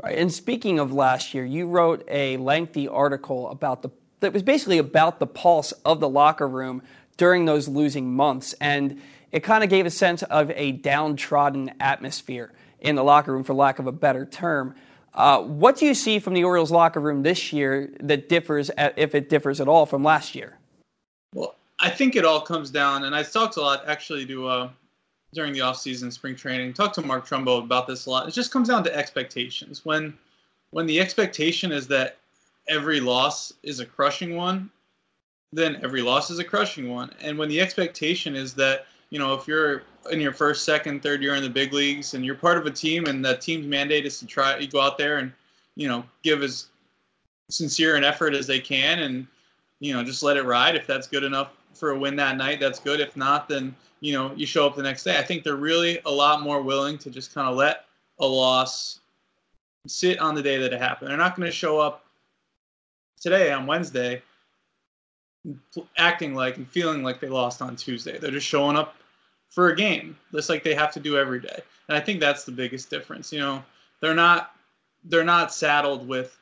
Right, 0.02 0.16
and 0.16 0.32
speaking 0.32 0.78
of 0.78 0.92
last 0.92 1.34
year, 1.34 1.44
you 1.44 1.68
wrote 1.68 2.02
a 2.08 2.36
lengthy 2.38 2.88
article 2.88 3.50
about 3.50 3.82
the 3.82 3.90
that 4.20 4.32
was 4.32 4.42
basically 4.42 4.78
about 4.78 5.20
the 5.20 5.26
pulse 5.26 5.72
of 5.84 6.00
the 6.00 6.08
locker 6.08 6.48
room 6.48 6.82
during 7.16 7.44
those 7.44 7.68
losing 7.68 8.12
months, 8.14 8.54
and 8.60 9.00
it 9.32 9.40
kind 9.40 9.62
of 9.62 9.70
gave 9.70 9.86
a 9.86 9.90
sense 9.90 10.22
of 10.24 10.50
a 10.52 10.72
downtrodden 10.72 11.72
atmosphere 11.78 12.52
in 12.80 12.96
the 12.96 13.04
locker 13.04 13.32
room, 13.32 13.44
for 13.44 13.54
lack 13.54 13.78
of 13.78 13.86
a 13.86 13.92
better 13.92 14.24
term. 14.24 14.74
Uh, 15.14 15.42
what 15.42 15.76
do 15.76 15.86
you 15.86 15.94
see 15.94 16.18
from 16.18 16.34
the 16.34 16.44
Orioles 16.44 16.70
locker 16.70 17.00
room 17.00 17.22
this 17.22 17.52
year 17.52 17.92
that 18.00 18.28
differs, 18.28 18.70
if 18.96 19.14
it 19.14 19.28
differs 19.28 19.60
at 19.60 19.68
all, 19.68 19.86
from 19.86 20.04
last 20.04 20.34
year? 20.34 20.58
Well, 21.34 21.56
I 21.80 21.90
think 21.90 22.16
it 22.16 22.24
all 22.24 22.40
comes 22.40 22.70
down, 22.70 23.04
and 23.04 23.14
I 23.14 23.22
talked 23.22 23.56
a 23.56 23.60
lot 23.60 23.88
actually 23.88 24.26
to 24.26 24.46
uh, 24.46 24.70
during 25.34 25.52
the 25.52 25.60
offseason, 25.60 26.12
spring 26.12 26.34
training, 26.34 26.72
talked 26.72 26.94
to 26.96 27.02
Mark 27.02 27.26
Trumbo 27.26 27.62
about 27.62 27.86
this 27.86 28.06
a 28.06 28.10
lot. 28.10 28.28
It 28.28 28.32
just 28.32 28.50
comes 28.50 28.68
down 28.68 28.84
to 28.84 28.96
expectations. 28.96 29.84
When 29.84 30.16
when 30.70 30.86
the 30.86 31.00
expectation 31.00 31.72
is 31.72 31.86
that 31.88 32.18
every 32.68 33.00
loss 33.00 33.52
is 33.62 33.80
a 33.80 33.86
crushing 33.86 34.36
one, 34.36 34.70
then 35.52 35.78
every 35.82 36.02
loss 36.02 36.30
is 36.30 36.38
a 36.38 36.44
crushing 36.44 36.90
one. 36.90 37.10
And 37.22 37.38
when 37.38 37.48
the 37.48 37.60
expectation 37.60 38.36
is 38.36 38.54
that 38.54 38.86
you 39.10 39.18
know, 39.18 39.34
if 39.34 39.48
you're 39.48 39.82
in 40.10 40.20
your 40.20 40.32
first, 40.32 40.64
second, 40.64 41.02
third 41.02 41.22
year 41.22 41.34
in 41.34 41.42
the 41.42 41.50
big 41.50 41.72
leagues 41.72 42.14
and 42.14 42.24
you're 42.24 42.34
part 42.34 42.58
of 42.58 42.66
a 42.66 42.70
team 42.70 43.06
and 43.06 43.24
the 43.24 43.36
team's 43.36 43.66
mandate 43.66 44.06
is 44.06 44.18
to 44.18 44.26
try, 44.26 44.58
you 44.58 44.68
go 44.68 44.80
out 44.80 44.98
there 44.98 45.18
and, 45.18 45.32
you 45.76 45.88
know, 45.88 46.04
give 46.22 46.42
as 46.42 46.66
sincere 47.50 47.96
an 47.96 48.04
effort 48.04 48.34
as 48.34 48.46
they 48.46 48.60
can 48.60 49.00
and, 49.00 49.26
you 49.80 49.92
know, 49.92 50.02
just 50.02 50.22
let 50.22 50.36
it 50.36 50.44
ride. 50.44 50.74
If 50.74 50.86
that's 50.86 51.06
good 51.06 51.24
enough 51.24 51.52
for 51.74 51.90
a 51.90 51.98
win 51.98 52.16
that 52.16 52.36
night, 52.36 52.60
that's 52.60 52.80
good. 52.80 53.00
If 53.00 53.16
not, 53.16 53.48
then, 53.48 53.74
you 54.00 54.12
know, 54.12 54.32
you 54.34 54.46
show 54.46 54.66
up 54.66 54.76
the 54.76 54.82
next 54.82 55.04
day. 55.04 55.18
I 55.18 55.22
think 55.22 55.44
they're 55.44 55.56
really 55.56 56.00
a 56.04 56.10
lot 56.10 56.42
more 56.42 56.62
willing 56.62 56.98
to 56.98 57.10
just 57.10 57.34
kind 57.34 57.48
of 57.48 57.56
let 57.56 57.84
a 58.20 58.26
loss 58.26 59.00
sit 59.86 60.18
on 60.18 60.34
the 60.34 60.42
day 60.42 60.58
that 60.58 60.72
it 60.72 60.80
happened. 60.80 61.10
They're 61.10 61.16
not 61.16 61.36
going 61.36 61.46
to 61.46 61.52
show 61.52 61.78
up 61.78 62.04
today 63.20 63.52
on 63.52 63.66
Wednesday 63.66 64.22
acting 65.96 66.34
like 66.34 66.56
and 66.56 66.68
feeling 66.68 67.02
like 67.02 67.20
they 67.20 67.28
lost 67.28 67.62
on 67.62 67.76
Tuesday. 67.76 68.18
They're 68.18 68.30
just 68.30 68.46
showing 68.46 68.76
up 68.76 68.96
for 69.50 69.70
a 69.70 69.76
game, 69.76 70.16
just 70.32 70.48
like 70.48 70.62
they 70.62 70.74
have 70.74 70.92
to 70.92 71.00
do 71.00 71.16
every 71.16 71.40
day. 71.40 71.60
And 71.88 71.96
I 71.96 72.00
think 72.00 72.20
that's 72.20 72.44
the 72.44 72.52
biggest 72.52 72.90
difference. 72.90 73.32
You 73.32 73.40
know, 73.40 73.64
they're 74.00 74.14
not 74.14 74.52
they're 75.04 75.24
not 75.24 75.52
saddled 75.52 76.06
with 76.06 76.38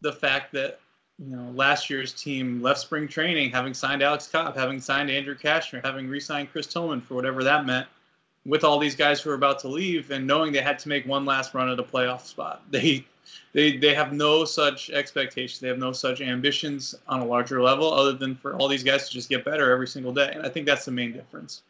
the 0.00 0.12
fact 0.12 0.52
that 0.52 0.80
you 1.18 1.36
know 1.36 1.50
last 1.52 1.88
year's 1.88 2.12
team 2.12 2.60
left 2.60 2.80
spring 2.80 3.06
training 3.06 3.50
having 3.50 3.74
signed 3.74 4.02
Alex 4.02 4.26
Cobb, 4.26 4.56
having 4.56 4.80
signed 4.80 5.10
Andrew 5.10 5.36
Cashner, 5.36 5.84
having 5.84 6.08
re-signed 6.08 6.50
Chris 6.50 6.66
Tillman 6.66 7.00
for 7.00 7.14
whatever 7.14 7.44
that 7.44 7.64
meant, 7.64 7.86
with 8.44 8.64
all 8.64 8.78
these 8.78 8.96
guys 8.96 9.20
who 9.20 9.30
are 9.30 9.34
about 9.34 9.58
to 9.60 9.68
leave, 9.68 10.10
and 10.10 10.26
knowing 10.26 10.52
they 10.52 10.62
had 10.62 10.78
to 10.80 10.88
make 10.88 11.06
one 11.06 11.24
last 11.24 11.54
run 11.54 11.68
at 11.68 11.78
a 11.78 11.84
playoff 11.84 12.22
spot. 12.22 12.62
They 12.70 13.04
they 13.52 13.76
they 13.76 13.94
have 13.94 14.12
no 14.12 14.44
such 14.44 14.90
expectations. 14.90 15.60
They 15.60 15.68
have 15.68 15.78
no 15.78 15.92
such 15.92 16.20
ambitions 16.20 16.96
on 17.06 17.20
a 17.20 17.24
larger 17.24 17.62
level, 17.62 17.92
other 17.92 18.12
than 18.12 18.34
for 18.34 18.54
all 18.56 18.66
these 18.66 18.82
guys 18.82 19.06
to 19.06 19.14
just 19.14 19.28
get 19.28 19.44
better 19.44 19.70
every 19.70 19.86
single 19.86 20.12
day. 20.12 20.32
And 20.34 20.44
I 20.44 20.48
think 20.48 20.66
that's 20.66 20.84
the 20.84 20.90
main 20.90 21.12
difference. 21.12 21.62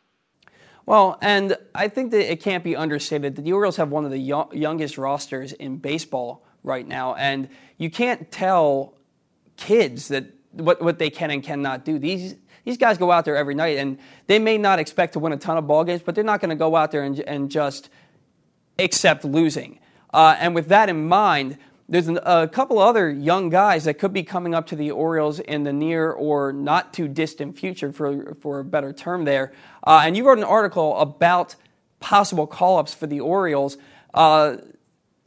Well, 0.84 1.18
and 1.22 1.56
I 1.74 1.88
think 1.88 2.10
that 2.10 2.30
it 2.30 2.42
can't 2.42 2.64
be 2.64 2.74
understated 2.74 3.36
that 3.36 3.42
the 3.42 3.52
Orioles 3.52 3.76
have 3.76 3.90
one 3.90 4.04
of 4.04 4.10
the 4.10 4.18
young, 4.18 4.48
youngest 4.52 4.98
rosters 4.98 5.52
in 5.52 5.76
baseball 5.76 6.44
right 6.64 6.86
now, 6.86 7.14
and 7.14 7.48
you 7.78 7.90
can't 7.90 8.30
tell 8.30 8.94
kids 9.56 10.08
that 10.08 10.26
what 10.52 10.82
what 10.82 10.98
they 10.98 11.10
can 11.10 11.30
and 11.30 11.42
cannot 11.42 11.84
do. 11.84 11.98
These 11.98 12.36
these 12.64 12.76
guys 12.76 12.98
go 12.98 13.10
out 13.10 13.24
there 13.24 13.36
every 13.36 13.54
night, 13.54 13.78
and 13.78 13.98
they 14.26 14.38
may 14.38 14.58
not 14.58 14.78
expect 14.78 15.14
to 15.14 15.18
win 15.18 15.32
a 15.32 15.36
ton 15.36 15.56
of 15.56 15.66
ball 15.66 15.84
games, 15.84 16.02
but 16.02 16.14
they're 16.14 16.24
not 16.24 16.40
going 16.40 16.50
to 16.50 16.56
go 16.56 16.76
out 16.76 16.90
there 16.90 17.02
and, 17.02 17.18
and 17.20 17.50
just 17.50 17.88
accept 18.78 19.24
losing. 19.24 19.78
Uh, 20.12 20.36
and 20.38 20.54
with 20.54 20.68
that 20.68 20.88
in 20.88 21.08
mind, 21.08 21.58
there's 21.92 22.08
a 22.08 22.48
couple 22.50 22.78
other 22.78 23.10
young 23.10 23.50
guys 23.50 23.84
that 23.84 23.98
could 23.98 24.14
be 24.14 24.22
coming 24.22 24.54
up 24.54 24.68
to 24.68 24.76
the 24.76 24.92
Orioles 24.92 25.40
in 25.40 25.64
the 25.64 25.74
near 25.74 26.10
or 26.10 26.50
not 26.50 26.94
too 26.94 27.06
distant 27.06 27.58
future, 27.58 27.92
for, 27.92 28.34
for 28.36 28.60
a 28.60 28.64
better 28.64 28.94
term 28.94 29.26
there. 29.26 29.52
Uh, 29.86 30.00
and 30.02 30.16
you 30.16 30.26
wrote 30.26 30.38
an 30.38 30.44
article 30.44 30.96
about 30.96 31.54
possible 32.00 32.46
call 32.46 32.78
ups 32.78 32.94
for 32.94 33.06
the 33.06 33.20
Orioles. 33.20 33.76
Uh, 34.14 34.56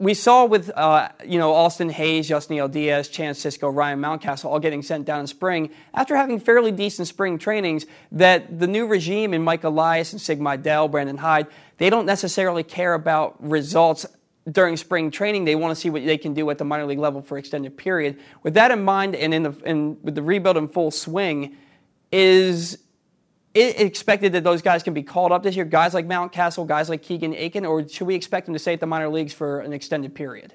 we 0.00 0.12
saw 0.12 0.44
with 0.44 0.70
uh, 0.74 1.10
you 1.24 1.38
know 1.38 1.54
Austin 1.54 1.88
Hays, 1.88 2.28
Yusniel 2.28 2.68
Diaz, 2.68 3.08
Chance 3.08 3.44
Sisco, 3.44 3.72
Ryan 3.72 4.00
Mountcastle 4.00 4.46
all 4.46 4.58
getting 4.58 4.82
sent 4.82 5.04
down 5.06 5.20
in 5.20 5.28
spring 5.28 5.70
after 5.94 6.16
having 6.16 6.40
fairly 6.40 6.72
decent 6.72 7.06
spring 7.06 7.38
trainings 7.38 7.86
that 8.10 8.58
the 8.58 8.66
new 8.66 8.88
regime 8.88 9.34
in 9.34 9.42
Mike 9.42 9.62
Elias 9.62 10.12
and 10.12 10.20
Sig 10.20 10.40
Mejdal, 10.40 10.90
Brandon 10.90 11.16
Hyde, 11.16 11.46
they 11.78 11.90
don't 11.90 12.06
necessarily 12.06 12.64
care 12.64 12.94
about 12.94 13.36
results 13.40 14.04
during 14.50 14.76
spring 14.76 15.10
training. 15.10 15.44
They 15.44 15.56
want 15.56 15.74
to 15.74 15.80
see 15.80 15.90
what 15.90 16.04
they 16.04 16.18
can 16.18 16.34
do 16.34 16.48
at 16.50 16.58
the 16.58 16.64
minor 16.64 16.86
league 16.86 16.98
level 16.98 17.22
for 17.22 17.38
extended 17.38 17.76
period. 17.76 18.18
With 18.42 18.54
that 18.54 18.70
in 18.70 18.82
mind, 18.82 19.16
and 19.16 19.34
in 19.34 19.42
the 19.42 19.52
in, 19.64 19.98
with 20.02 20.14
the 20.14 20.22
rebuild 20.22 20.56
in 20.56 20.68
full 20.68 20.90
swing, 20.90 21.56
is 22.12 22.78
it 23.54 23.80
expected 23.80 24.32
that 24.32 24.44
those 24.44 24.62
guys 24.62 24.82
can 24.82 24.94
be 24.94 25.02
called 25.02 25.32
up 25.32 25.42
this 25.42 25.56
year? 25.56 25.64
Guys 25.64 25.94
like 25.94 26.06
Mountcastle, 26.06 26.66
guys 26.66 26.88
like 26.88 27.02
Keegan 27.02 27.34
Akin, 27.34 27.64
or 27.64 27.88
should 27.88 28.06
we 28.06 28.14
expect 28.14 28.46
them 28.46 28.54
to 28.54 28.58
stay 28.58 28.74
at 28.74 28.80
the 28.80 28.86
minor 28.86 29.08
leagues 29.08 29.32
for 29.32 29.60
an 29.60 29.72
extended 29.72 30.14
period? 30.14 30.54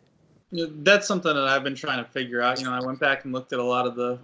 That's 0.51 1.07
something 1.07 1.33
that 1.33 1.48
I've 1.48 1.63
been 1.63 1.75
trying 1.75 2.03
to 2.03 2.10
figure 2.10 2.41
out. 2.41 2.60
You 2.60 2.65
know, 2.65 2.74
I 2.74 2.86
went 2.86 3.00
back 3.00 3.24
and 3.24 3.33
looked 3.33 3.53
at 3.53 3.60
a 3.60 3.63
lot 3.63 3.88
of 3.88 3.95
the 3.95 4.19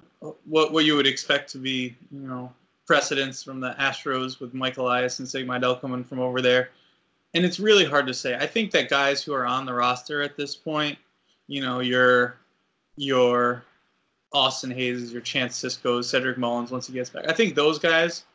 what 0.46 0.72
what 0.72 0.86
you 0.86 0.96
would 0.96 1.08
expect 1.08 1.52
to 1.52 1.58
be, 1.58 1.96
you 2.12 2.28
know, 2.28 2.52
precedents 2.86 3.44
from 3.44 3.60
the 3.60 3.76
Astros 3.80 4.40
with 4.40 4.54
Mike 4.54 4.78
Elias 4.78 5.20
and 5.20 5.28
Sig 5.28 5.46
Mejdal 5.46 5.80
coming 5.82 6.04
from 6.04 6.20
over 6.20 6.42
there 6.42 6.70
and 7.38 7.46
it's 7.46 7.60
really 7.60 7.86
hard 7.86 8.08
to 8.08 8.14
say. 8.14 8.36
I 8.36 8.48
think 8.48 8.72
that 8.72 8.90
guys 8.90 9.22
who 9.24 9.32
are 9.34 9.46
on 9.46 9.66
the 9.66 9.74
roster 9.74 10.24
at 10.24 10.36
this 10.36 10.56
point, 10.56 10.98
you 11.48 11.62
know, 11.62 11.80
your 11.80 12.38
your 12.96 13.64
Austin 14.34 14.72
Hays, 14.72 15.14
your 15.14 15.22
Chance 15.22 15.62
Sisco, 15.62 16.04
Cedric 16.04 16.38
Mullins 16.38 16.72
once 16.72 16.88
he 16.88 16.94
gets 16.94 17.12
back. 17.12 17.30
I 17.30 17.34
think 17.34 17.54
those 17.54 17.78
guys 17.78 18.26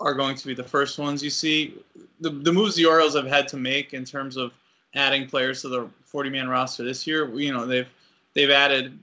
are 0.00 0.14
going 0.14 0.34
to 0.34 0.46
be 0.46 0.54
the 0.54 0.64
first 0.64 0.98
ones 0.98 1.22
you 1.22 1.30
see. 1.30 1.74
The 2.20 2.30
the 2.30 2.52
moves 2.52 2.74
the 2.74 2.86
Orioles 2.86 3.14
have 3.14 3.26
had 3.26 3.46
to 3.48 3.58
make 3.58 3.92
in 3.92 4.04
terms 4.04 4.38
of 4.38 4.52
adding 4.94 5.28
players 5.28 5.60
to 5.62 5.68
the 5.68 5.88
40 6.04 6.30
man 6.30 6.48
roster 6.48 6.82
this 6.82 7.06
year, 7.06 7.28
you 7.38 7.52
know, 7.52 7.66
they've 7.66 7.88
they've 8.34 8.50
added 8.50 8.98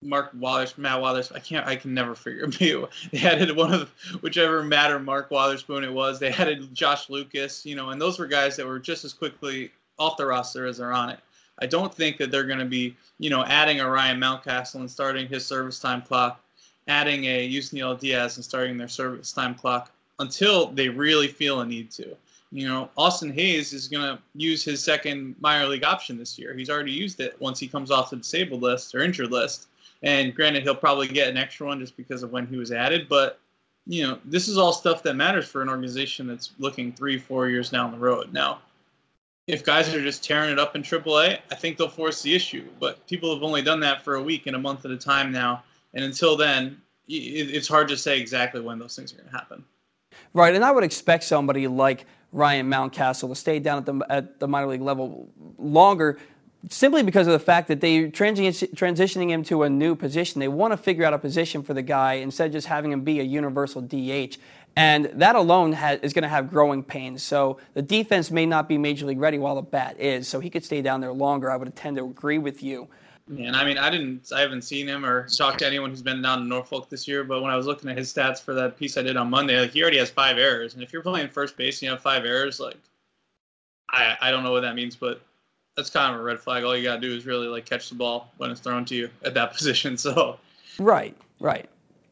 Mark 0.00 0.30
Wallace, 0.34 0.78
Matt 0.78 1.00
Wallace. 1.00 1.32
I 1.32 1.40
can't. 1.40 1.66
I 1.66 1.76
can 1.76 1.92
never 1.92 2.14
figure. 2.14 2.46
They 3.12 3.18
added 3.20 3.56
one 3.56 3.74
of 3.74 3.90
whichever 4.20 4.62
matter 4.62 4.98
Mark 4.98 5.30
Wotherspoon 5.30 5.84
it 5.84 5.92
was. 5.92 6.18
They 6.18 6.30
added 6.30 6.72
Josh 6.74 7.10
Lucas. 7.10 7.66
You 7.66 7.74
know, 7.74 7.90
and 7.90 8.00
those 8.00 8.18
were 8.18 8.26
guys 8.26 8.56
that 8.56 8.66
were 8.66 8.78
just 8.78 9.04
as 9.04 9.12
quickly 9.12 9.72
off 9.98 10.16
the 10.16 10.26
roster 10.26 10.66
as 10.66 10.78
they're 10.78 10.92
on 10.92 11.10
it. 11.10 11.18
I 11.60 11.66
don't 11.66 11.92
think 11.92 12.18
that 12.18 12.30
they're 12.30 12.44
going 12.44 12.60
to 12.60 12.64
be, 12.64 12.94
you 13.18 13.30
know, 13.30 13.44
adding 13.44 13.80
a 13.80 13.90
Ryan 13.90 14.20
Mountcastle 14.20 14.76
and 14.76 14.90
starting 14.90 15.26
his 15.26 15.44
service 15.44 15.80
time 15.80 16.02
clock, 16.02 16.40
adding 16.86 17.24
a 17.24 17.48
Yusniel 17.50 17.98
Diaz 17.98 18.36
and 18.36 18.44
starting 18.44 18.76
their 18.76 18.88
service 18.88 19.32
time 19.32 19.54
clock 19.54 19.90
until 20.20 20.66
they 20.68 20.88
really 20.88 21.28
feel 21.28 21.60
a 21.60 21.66
need 21.66 21.90
to. 21.92 22.16
You 22.50 22.66
know, 22.66 22.88
Austin 22.96 23.32
Hays 23.32 23.72
is 23.72 23.88
going 23.88 24.16
to 24.16 24.22
use 24.34 24.64
his 24.64 24.82
second 24.82 25.34
minor 25.40 25.66
league 25.66 25.84
option 25.84 26.16
this 26.16 26.38
year. 26.38 26.54
He's 26.54 26.70
already 26.70 26.92
used 26.92 27.20
it 27.20 27.38
once 27.40 27.58
he 27.58 27.68
comes 27.68 27.90
off 27.90 28.10
the 28.10 28.16
disabled 28.16 28.62
list 28.62 28.94
or 28.94 29.00
injured 29.00 29.30
list. 29.30 29.66
And 30.02 30.34
granted, 30.34 30.62
he'll 30.62 30.74
probably 30.74 31.08
get 31.08 31.28
an 31.28 31.36
extra 31.36 31.66
one 31.66 31.80
just 31.80 31.96
because 31.96 32.22
of 32.22 32.30
when 32.30 32.46
he 32.46 32.56
was 32.56 32.72
added. 32.72 33.08
But 33.08 33.40
you 33.86 34.06
know, 34.06 34.18
this 34.24 34.48
is 34.48 34.58
all 34.58 34.72
stuff 34.72 35.02
that 35.02 35.14
matters 35.14 35.48
for 35.48 35.62
an 35.62 35.68
organization 35.68 36.26
that's 36.26 36.52
looking 36.58 36.92
three, 36.92 37.18
four 37.18 37.48
years 37.48 37.70
down 37.70 37.90
the 37.90 37.98
road. 37.98 38.32
Now, 38.32 38.60
if 39.46 39.64
guys 39.64 39.92
are 39.94 40.02
just 40.02 40.22
tearing 40.22 40.52
it 40.52 40.58
up 40.58 40.76
in 40.76 40.82
AAA, 40.82 41.38
I 41.50 41.54
think 41.54 41.78
they'll 41.78 41.88
force 41.88 42.20
the 42.20 42.34
issue. 42.34 42.68
But 42.78 43.04
people 43.06 43.32
have 43.32 43.42
only 43.42 43.62
done 43.62 43.80
that 43.80 44.04
for 44.04 44.16
a 44.16 44.22
week 44.22 44.46
and 44.46 44.54
a 44.54 44.58
month 44.58 44.84
at 44.84 44.90
a 44.90 44.96
time 44.96 45.32
now, 45.32 45.64
and 45.94 46.04
until 46.04 46.36
then, 46.36 46.80
it's 47.08 47.66
hard 47.66 47.88
to 47.88 47.96
say 47.96 48.20
exactly 48.20 48.60
when 48.60 48.78
those 48.78 48.94
things 48.94 49.12
are 49.14 49.16
going 49.16 49.30
to 49.30 49.34
happen. 49.34 49.64
Right, 50.34 50.54
and 50.54 50.62
I 50.62 50.70
would 50.70 50.84
expect 50.84 51.24
somebody 51.24 51.66
like 51.66 52.04
Ryan 52.32 52.68
Mountcastle 52.68 53.30
to 53.30 53.34
stay 53.34 53.58
down 53.58 53.78
at 53.78 53.86
the 53.86 54.06
at 54.10 54.38
the 54.38 54.46
minor 54.46 54.66
league 54.66 54.82
level 54.82 55.30
longer 55.56 56.18
simply 56.70 57.02
because 57.02 57.26
of 57.26 57.32
the 57.32 57.38
fact 57.38 57.68
that 57.68 57.80
they're 57.80 58.08
transitioning 58.08 59.30
him 59.30 59.44
to 59.44 59.62
a 59.62 59.70
new 59.70 59.94
position. 59.94 60.40
They 60.40 60.48
want 60.48 60.72
to 60.72 60.76
figure 60.76 61.04
out 61.04 61.14
a 61.14 61.18
position 61.18 61.62
for 61.62 61.74
the 61.74 61.82
guy 61.82 62.14
instead 62.14 62.46
of 62.46 62.52
just 62.52 62.66
having 62.66 62.92
him 62.92 63.02
be 63.02 63.20
a 63.20 63.24
universal 63.24 63.80
DH. 63.80 64.38
And 64.76 65.06
that 65.14 65.34
alone 65.34 65.74
is 65.74 66.12
going 66.12 66.22
to 66.22 66.28
have 66.28 66.50
growing 66.50 66.82
pains. 66.82 67.22
So 67.22 67.58
the 67.74 67.82
defense 67.82 68.30
may 68.30 68.46
not 68.46 68.68
be 68.68 68.78
major 68.78 69.06
league 69.06 69.18
ready 69.18 69.38
while 69.38 69.56
the 69.56 69.62
bat 69.62 69.98
is. 69.98 70.28
So 70.28 70.40
he 70.40 70.50
could 70.50 70.64
stay 70.64 70.82
down 70.82 71.00
there 71.00 71.12
longer. 71.12 71.50
I 71.50 71.56
would 71.56 71.74
tend 71.74 71.96
to 71.96 72.04
agree 72.04 72.38
with 72.38 72.62
you. 72.62 72.88
And 73.28 73.54
I 73.54 73.64
mean, 73.64 73.76
I 73.76 73.90
didn't, 73.90 74.32
I 74.34 74.40
haven't 74.40 74.62
seen 74.62 74.86
him 74.86 75.04
or 75.04 75.28
talked 75.28 75.58
to 75.58 75.66
anyone 75.66 75.90
who's 75.90 76.00
been 76.00 76.22
down 76.22 76.38
to 76.38 76.44
Norfolk 76.44 76.88
this 76.88 77.06
year. 77.06 77.24
But 77.24 77.42
when 77.42 77.50
I 77.50 77.56
was 77.56 77.66
looking 77.66 77.90
at 77.90 77.98
his 77.98 78.12
stats 78.12 78.40
for 78.40 78.54
that 78.54 78.78
piece 78.78 78.96
I 78.96 79.02
did 79.02 79.16
on 79.16 79.28
Monday, 79.28 79.60
like 79.60 79.72
he 79.72 79.82
already 79.82 79.98
has 79.98 80.10
five 80.10 80.38
errors. 80.38 80.74
And 80.74 80.82
if 80.82 80.92
you're 80.92 81.02
playing 81.02 81.28
first 81.28 81.56
base 81.56 81.76
and 81.76 81.86
you 81.86 81.90
have 81.90 82.00
five 82.00 82.24
errors, 82.24 82.58
like 82.58 82.78
I, 83.90 84.16
I 84.20 84.30
don't 84.30 84.44
know 84.44 84.52
what 84.52 84.60
that 84.60 84.74
means, 84.74 84.96
but 84.96 85.20
that's 85.78 85.90
kind 85.90 86.12
of 86.12 86.20
a 86.20 86.24
red 86.24 86.40
flag. 86.40 86.64
All 86.64 86.76
you 86.76 86.82
gotta 86.82 87.00
do 87.00 87.14
is 87.14 87.24
really 87.24 87.46
like 87.46 87.64
catch 87.64 87.88
the 87.88 87.94
ball 87.94 88.32
when 88.38 88.50
it's 88.50 88.60
thrown 88.60 88.84
to 88.86 88.96
you 88.96 89.08
at 89.24 89.32
that 89.34 89.52
position. 89.56 89.96
So, 89.96 90.38
right, 90.80 91.16
right. 91.38 91.68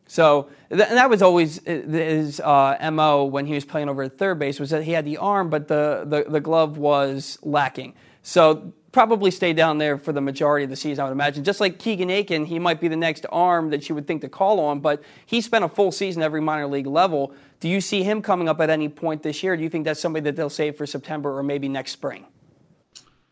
So 0.07 0.49
th- 0.71 0.89
that 0.89 1.11
was 1.11 1.21
always 1.21 1.59
uh, 1.67 1.83
his 1.89 2.39
uh, 2.39 2.79
mo 2.93 3.25
when 3.25 3.45
he 3.45 3.55
was 3.55 3.65
playing 3.65 3.89
over 3.89 4.05
at 4.05 4.17
third 4.19 4.39
base 4.39 4.61
was 4.61 4.71
that 4.71 4.85
he 4.85 4.93
had 4.93 5.05
the 5.05 5.17
arm, 5.17 5.51
but 5.51 5.67
the, 5.67 6.05
the, 6.07 6.31
the 6.31 6.41
glove 6.41 6.79
was 6.79 7.41
lacking. 7.43 7.95
So 8.23 8.73
probably 8.93 9.33
stay 9.33 9.53
down 9.53 9.79
there 9.79 9.99
for 9.99 10.13
the 10.13 10.21
majority 10.21 10.63
of 10.63 10.71
the 10.71 10.77
season, 10.77 11.03
I 11.03 11.09
would 11.09 11.13
imagine. 11.13 11.43
Just 11.43 11.61
like 11.61 11.81
Keegan 11.81 12.09
Akin, 12.09 12.45
he 12.45 12.61
might 12.61 12.81
be 12.81 12.87
the 12.87 12.97
next 12.97 13.27
arm 13.33 13.71
that 13.71 13.89
you 13.89 13.97
would 13.97 14.07
think 14.07 14.23
to 14.23 14.29
call 14.29 14.61
on, 14.61 14.79
but 14.79 15.03
he 15.27 15.41
spent 15.41 15.65
a 15.65 15.69
full 15.69 15.91
season 15.91 16.23
every 16.23 16.41
minor 16.41 16.69
league 16.69 16.87
level. 16.87 17.35
Do 17.59 17.69
you 17.69 17.81
see 17.81 18.05
him 18.05 18.23
coming 18.23 18.49
up 18.49 18.61
at 18.61 18.71
any 18.71 18.89
point 18.89 19.25
this 19.25 19.43
year? 19.43 19.57
Do 19.57 19.65
you 19.65 19.69
think 19.69 19.85
that's 19.85 20.01
somebody 20.01 20.23
that 20.23 20.37
they'll 20.37 20.49
save 20.49 20.77
for 20.77 20.87
September 20.87 21.37
or 21.37 21.43
maybe 21.43 21.69
next 21.69 21.91
spring? 21.91 22.27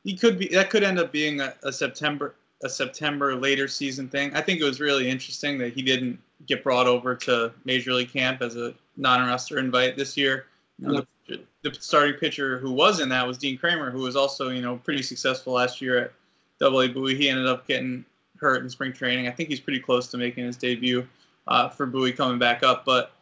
He 0.04 0.14
could 0.14 0.38
be 0.38 0.48
that 0.48 0.68
could 0.68 0.84
end 0.84 0.98
up 0.98 1.10
being 1.10 1.40
a, 1.40 1.54
a, 1.62 1.72
September 1.72 2.34
a 2.62 2.68
September 2.68 3.34
later 3.34 3.66
season 3.66 4.08
thing. 4.08 4.34
I 4.34 4.42
think 4.42 4.60
it 4.60 4.64
was 4.64 4.78
really 4.78 5.08
interesting 5.08 5.58
that 5.58 5.72
he 5.72 5.82
didn't 5.82 6.18
get 6.46 6.62
brought 6.62 6.86
over 6.86 7.14
to 7.14 7.52
Major 7.64 7.94
League 7.94 8.12
Camp 8.12 8.42
as 8.42 8.56
a 8.56 8.74
non-roster 8.98 9.58
invite 9.58 9.96
this 9.96 10.16
year. 10.16 10.46
You 10.78 10.88
know, 10.88 11.06
the, 11.26 11.40
the, 11.62 11.74
starting 11.74 12.14
pitcher 12.14 12.58
who 12.58 12.70
was 12.70 13.00
in 13.00 13.08
that 13.08 13.26
was 13.26 13.38
Dean 13.38 13.56
Kremer, 13.56 13.90
who 13.90 14.00
was 14.00 14.14
also 14.14 14.50
you 14.50 14.60
know 14.60 14.76
pretty 14.76 15.02
successful 15.02 15.54
last 15.54 15.80
year 15.80 15.98
at 15.98 16.12
Double 16.60 16.82
A 16.82 16.88
Bowie. 16.88 17.14
He 17.14 17.30
ended 17.30 17.46
up 17.46 17.66
getting 17.66 18.04
hurt 18.36 18.62
in 18.62 18.68
spring 18.68 18.92
training. 18.92 19.26
I 19.26 19.30
think 19.30 19.48
he's 19.48 19.60
pretty 19.60 19.80
close 19.80 20.08
to 20.08 20.18
making 20.18 20.44
his 20.44 20.56
debut 20.56 21.08
uh, 21.48 21.70
for 21.70 21.86
Bowie 21.86 22.12
coming 22.12 22.38
back 22.38 22.62
up, 22.62 22.84
but. 22.84 23.12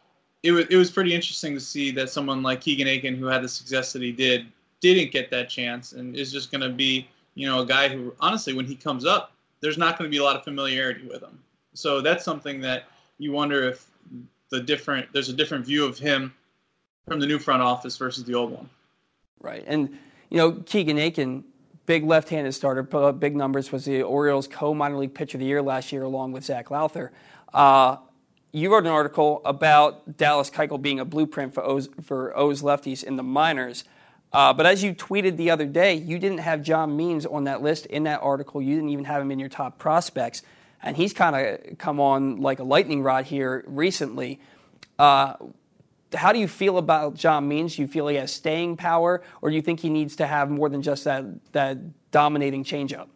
It 0.45 0.51
was, 0.51 0.65
it 0.65 0.75
was 0.75 0.91
pretty 0.91 1.13
interesting 1.13 1.53
to 1.53 1.59
see 1.61 1.89
that 1.91 2.09
someone 2.09 2.43
like 2.43 2.59
Keegan 2.59 2.85
Akin, 2.85 3.15
who 3.15 3.27
had 3.27 3.41
the 3.41 3.47
success 3.47 3.93
that 3.93 4.01
he 4.01 4.11
did, 4.11 4.45
didn't 4.83 5.11
get 5.11 5.29
that 5.31 5.49
chance 5.49 5.93
and 5.93 6.15
is 6.15 6.31
just 6.31 6.51
going 6.51 6.61
to 6.61 6.69
be, 6.69 7.07
you 7.35 7.47
know, 7.47 7.61
a 7.61 7.65
guy 7.65 7.87
who 7.87 8.13
honestly, 8.19 8.53
when 8.53 8.65
he 8.65 8.75
comes 8.75 9.05
up, 9.05 9.31
there's 9.61 9.77
not 9.77 9.97
going 9.97 10.09
to 10.09 10.11
be 10.13 10.19
a 10.19 10.23
lot 10.23 10.35
of 10.35 10.43
familiarity 10.43 11.07
with 11.07 11.21
him. 11.21 11.39
So 11.73 12.01
that's 12.01 12.25
something 12.25 12.59
that 12.61 12.83
you 13.17 13.31
wonder 13.31 13.63
if 13.63 13.87
the 14.49 14.59
different 14.59 15.07
there's 15.13 15.29
a 15.29 15.33
different 15.33 15.65
view 15.65 15.85
of 15.85 15.97
him 15.97 16.33
from 17.07 17.19
the 17.19 17.25
new 17.25 17.39
front 17.39 17.61
office 17.61 17.97
versus 17.97 18.25
the 18.25 18.35
old 18.35 18.51
one. 18.51 18.69
Right, 19.39 19.63
and 19.65 19.89
you 20.29 20.37
know 20.37 20.51
Keegan 20.51 20.99
Akin, 20.99 21.43
big 21.85 22.03
left-handed 22.03 22.51
starter, 22.53 22.83
put 22.83 23.03
up 23.03 23.19
big 23.19 23.35
numbers. 23.35 23.71
Was 23.71 23.85
the 23.85 24.03
Orioles 24.03 24.47
co-minor 24.47 24.97
league 24.97 25.13
pitcher 25.13 25.37
of 25.37 25.39
the 25.39 25.47
year 25.47 25.61
last 25.61 25.91
year, 25.91 26.03
along 26.03 26.33
with 26.33 26.43
Zach 26.43 26.69
Lowther. 26.69 27.11
Uh, 27.53 27.97
you 28.51 28.71
wrote 28.71 28.85
an 28.85 28.91
article 28.91 29.41
about 29.45 30.17
Dallas 30.17 30.49
Keuchel 30.49 30.79
being 30.79 30.99
a 30.99 31.05
blueprint 31.05 31.53
for 31.53 31.63
O's, 31.63 31.89
for 32.03 32.37
O's 32.37 32.61
lefties 32.61 33.03
in 33.03 33.15
the 33.15 33.23
minors. 33.23 33.83
Uh, 34.33 34.51
but 34.51 34.65
as 34.65 34.83
you 34.83 34.95
tweeted 34.95 35.37
the 35.37 35.51
other 35.51 35.65
day, 35.65 35.93
you 35.93 36.17
didn't 36.17 36.39
have 36.39 36.63
John 36.63 36.97
Means 36.97 37.25
on 37.25 37.43
that 37.43 37.61
list 37.61 37.85
in 37.85 38.03
that 38.03 38.21
article. 38.21 38.61
You 38.61 38.75
didn't 38.75 38.89
even 38.89 39.05
have 39.05 39.21
him 39.21 39.29
in 39.29 39.37
your 39.37 39.49
top 39.49 39.77
prospects. 39.77 40.41
And 40.81 40.97
he's 40.97 41.13
kind 41.13 41.35
of 41.35 41.77
come 41.77 41.99
on 41.99 42.41
like 42.41 42.59
a 42.59 42.63
lightning 42.63 43.03
rod 43.03 43.25
here 43.25 43.63
recently. 43.67 44.39
Uh, 44.97 45.35
how 46.13 46.33
do 46.33 46.39
you 46.39 46.47
feel 46.47 46.77
about 46.77 47.15
John 47.15 47.47
Means? 47.47 47.75
Do 47.75 47.83
you 47.83 47.87
feel 47.87 48.07
he 48.07 48.17
has 48.17 48.31
staying 48.31 48.77
power, 48.77 49.23
or 49.41 49.49
do 49.49 49.55
you 49.55 49.61
think 49.61 49.79
he 49.79 49.89
needs 49.89 50.15
to 50.17 50.27
have 50.27 50.49
more 50.49 50.69
than 50.69 50.81
just 50.81 51.03
that, 51.05 51.25
that 51.53 51.77
dominating 52.11 52.63
changeup? 52.63 53.07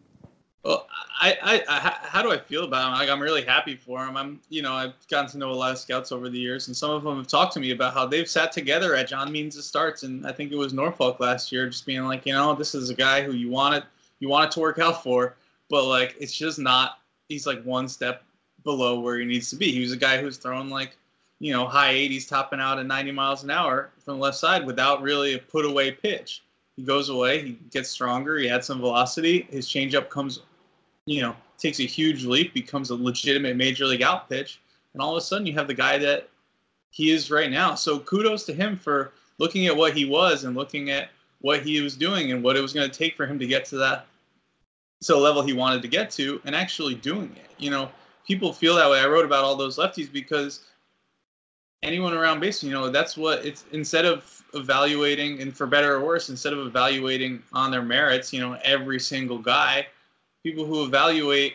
Well, 0.68 0.86
I, 1.22 1.38
I, 1.42 1.64
I, 1.70 1.96
how 2.02 2.22
do 2.22 2.30
I 2.30 2.38
feel 2.38 2.66
about 2.66 2.92
him? 2.92 3.00
Like, 3.00 3.08
I'm 3.08 3.22
really 3.22 3.42
happy 3.42 3.78
for 3.78 4.06
him. 4.06 4.18
I'm, 4.18 4.42
you 4.50 4.62
know, 4.62 4.74
I've 4.74 4.96
gotten 5.10 5.32
to 5.32 5.38
know 5.38 5.52
a 5.52 5.54
lot 5.54 5.72
of 5.72 5.78
scouts 5.78 6.12
over 6.12 6.28
the 6.28 6.38
years, 6.38 6.68
and 6.68 6.76
some 6.76 6.92
of 6.92 7.04
them 7.04 7.16
have 7.16 7.28
talked 7.28 7.54
to 7.54 7.62
me 7.62 7.72
about 7.72 7.94
how 7.94 8.06
they've 8.06 8.30
sat 8.30 8.52
together 8.52 8.94
at 8.94 9.08
John 9.08 9.32
Means' 9.32 9.64
starts, 9.64 10.04
and 10.04 10.28
I 10.28 10.34
think 10.34 10.52
it 10.52 10.58
was 10.58 10.74
Norfolk 10.74 11.22
last 11.22 11.54
year, 11.54 11.70
just 11.70 11.86
being 11.86 12.04
like, 12.04 12.26
you 12.26 12.34
know, 12.34 12.54
this 12.54 12.76
is 12.76 12.90
a 12.90 12.94
guy 12.94 13.22
who 13.22 13.32
you 13.32 13.50
want 13.50 13.76
it, 13.76 13.86
you 14.20 14.28
want 14.28 14.48
it 14.48 14.52
to 14.56 14.60
work 14.60 14.78
out 14.78 15.02
for, 15.02 15.38
but 15.70 15.86
like, 15.86 16.18
it's 16.20 16.36
just 16.36 16.60
not. 16.60 17.00
He's 17.30 17.48
like 17.48 17.64
one 17.64 17.88
step 17.88 18.24
below 18.66 19.00
where 19.00 19.18
he 19.18 19.26
needs 19.26 19.50
to 19.52 19.56
be. 19.56 19.72
He 19.72 19.80
was 19.80 19.94
a 19.94 19.98
guy 19.98 20.20
who's 20.20 20.36
thrown 20.36 20.70
like, 20.70 20.98
you 21.40 21.54
know, 21.54 21.66
high 21.66 21.94
80s, 21.94 22.28
topping 22.28 22.60
out 22.60 22.78
at 22.78 22.86
90 22.86 23.14
miles 23.14 23.44
an 23.46 23.52
hour 23.52 23.92
from 24.04 24.16
the 24.16 24.22
left 24.22 24.38
side 24.38 24.66
without 24.66 25.02
really 25.02 25.36
a 25.36 25.40
put 25.40 25.64
away 25.64 25.92
pitch. 25.92 26.44
He 26.76 26.84
goes 26.84 27.08
away, 27.08 27.42
he 27.42 27.52
gets 27.72 27.90
stronger, 27.90 28.38
he 28.38 28.50
adds 28.50 28.68
some 28.68 28.80
velocity. 28.80 29.48
His 29.50 29.66
changeup 29.68 30.10
comes 30.10 30.42
you 31.08 31.22
know, 31.22 31.36
takes 31.58 31.80
a 31.80 31.84
huge 31.84 32.26
leap, 32.26 32.54
becomes 32.54 32.92
a 32.92 32.96
legitimate 32.96 33.56
major 33.56 33.86
league 33.86 34.04
out 34.04 34.30
pitch, 34.30 34.60
and 34.94 35.02
all 35.02 35.12
of 35.12 35.18
a 35.18 35.22
sudden 35.22 35.48
you 35.48 35.54
have 35.54 35.68
the 35.68 35.74
guy 35.74 35.98
that 35.98 36.30
he 36.92 37.12
is 37.12 37.32
right 37.32 37.50
now. 37.50 37.74
So 37.74 38.00
kudos 38.00 38.44
to 38.46 38.54
him 38.54 38.76
for 38.78 39.14
looking 39.40 39.68
at 39.68 39.76
what 39.76 39.96
he 39.96 40.06
was 40.06 40.44
and 40.44 40.56
looking 40.56 40.92
at 40.92 41.10
what 41.42 41.62
he 41.62 41.82
was 41.82 41.96
doing 41.96 42.32
and 42.32 42.44
what 42.44 42.58
it 42.58 42.62
was 42.62 42.74
going 42.74 42.90
to 42.90 42.96
take 42.96 43.16
for 43.16 43.26
him 43.26 43.40
to 43.40 43.48
get 43.48 43.66
to 43.66 43.78
that 43.78 44.06
to 45.04 45.14
the 45.14 45.18
level 45.18 45.44
he 45.44 45.54
wanted 45.54 45.82
to 45.84 45.88
get 45.88 46.10
to 46.12 46.42
and 46.46 46.56
actually 46.56 46.96
doing 46.96 47.32
it. 47.36 47.52
You 47.58 47.70
know, 47.70 47.90
people 48.26 48.52
feel 48.52 48.76
that 48.76 48.90
way. 48.90 49.00
I 49.00 49.08
wrote 49.08 49.26
about 49.26 49.44
all 49.44 49.56
those 49.56 49.78
lefties 49.78 50.12
because 50.12 50.66
anyone 51.84 52.14
around 52.14 52.40
base, 52.40 52.64
you 52.64 52.72
know, 52.72 52.90
that's 52.90 53.16
what 53.16 53.46
it's 53.46 53.66
instead 53.72 54.06
of 54.06 54.44
evaluating 54.56 55.42
and 55.42 55.56
for 55.56 55.68
better 55.68 55.94
or 55.94 56.04
worse, 56.04 56.30
instead 56.30 56.52
of 56.52 56.66
evaluating 56.66 57.44
on 57.54 57.70
their 57.70 57.84
merits, 57.84 58.34
you 58.34 58.40
know, 58.40 58.58
every 58.64 59.00
single 59.00 59.38
guy, 59.38 59.86
people 60.44 60.65
who 60.65 60.84
evaluate, 60.84 61.53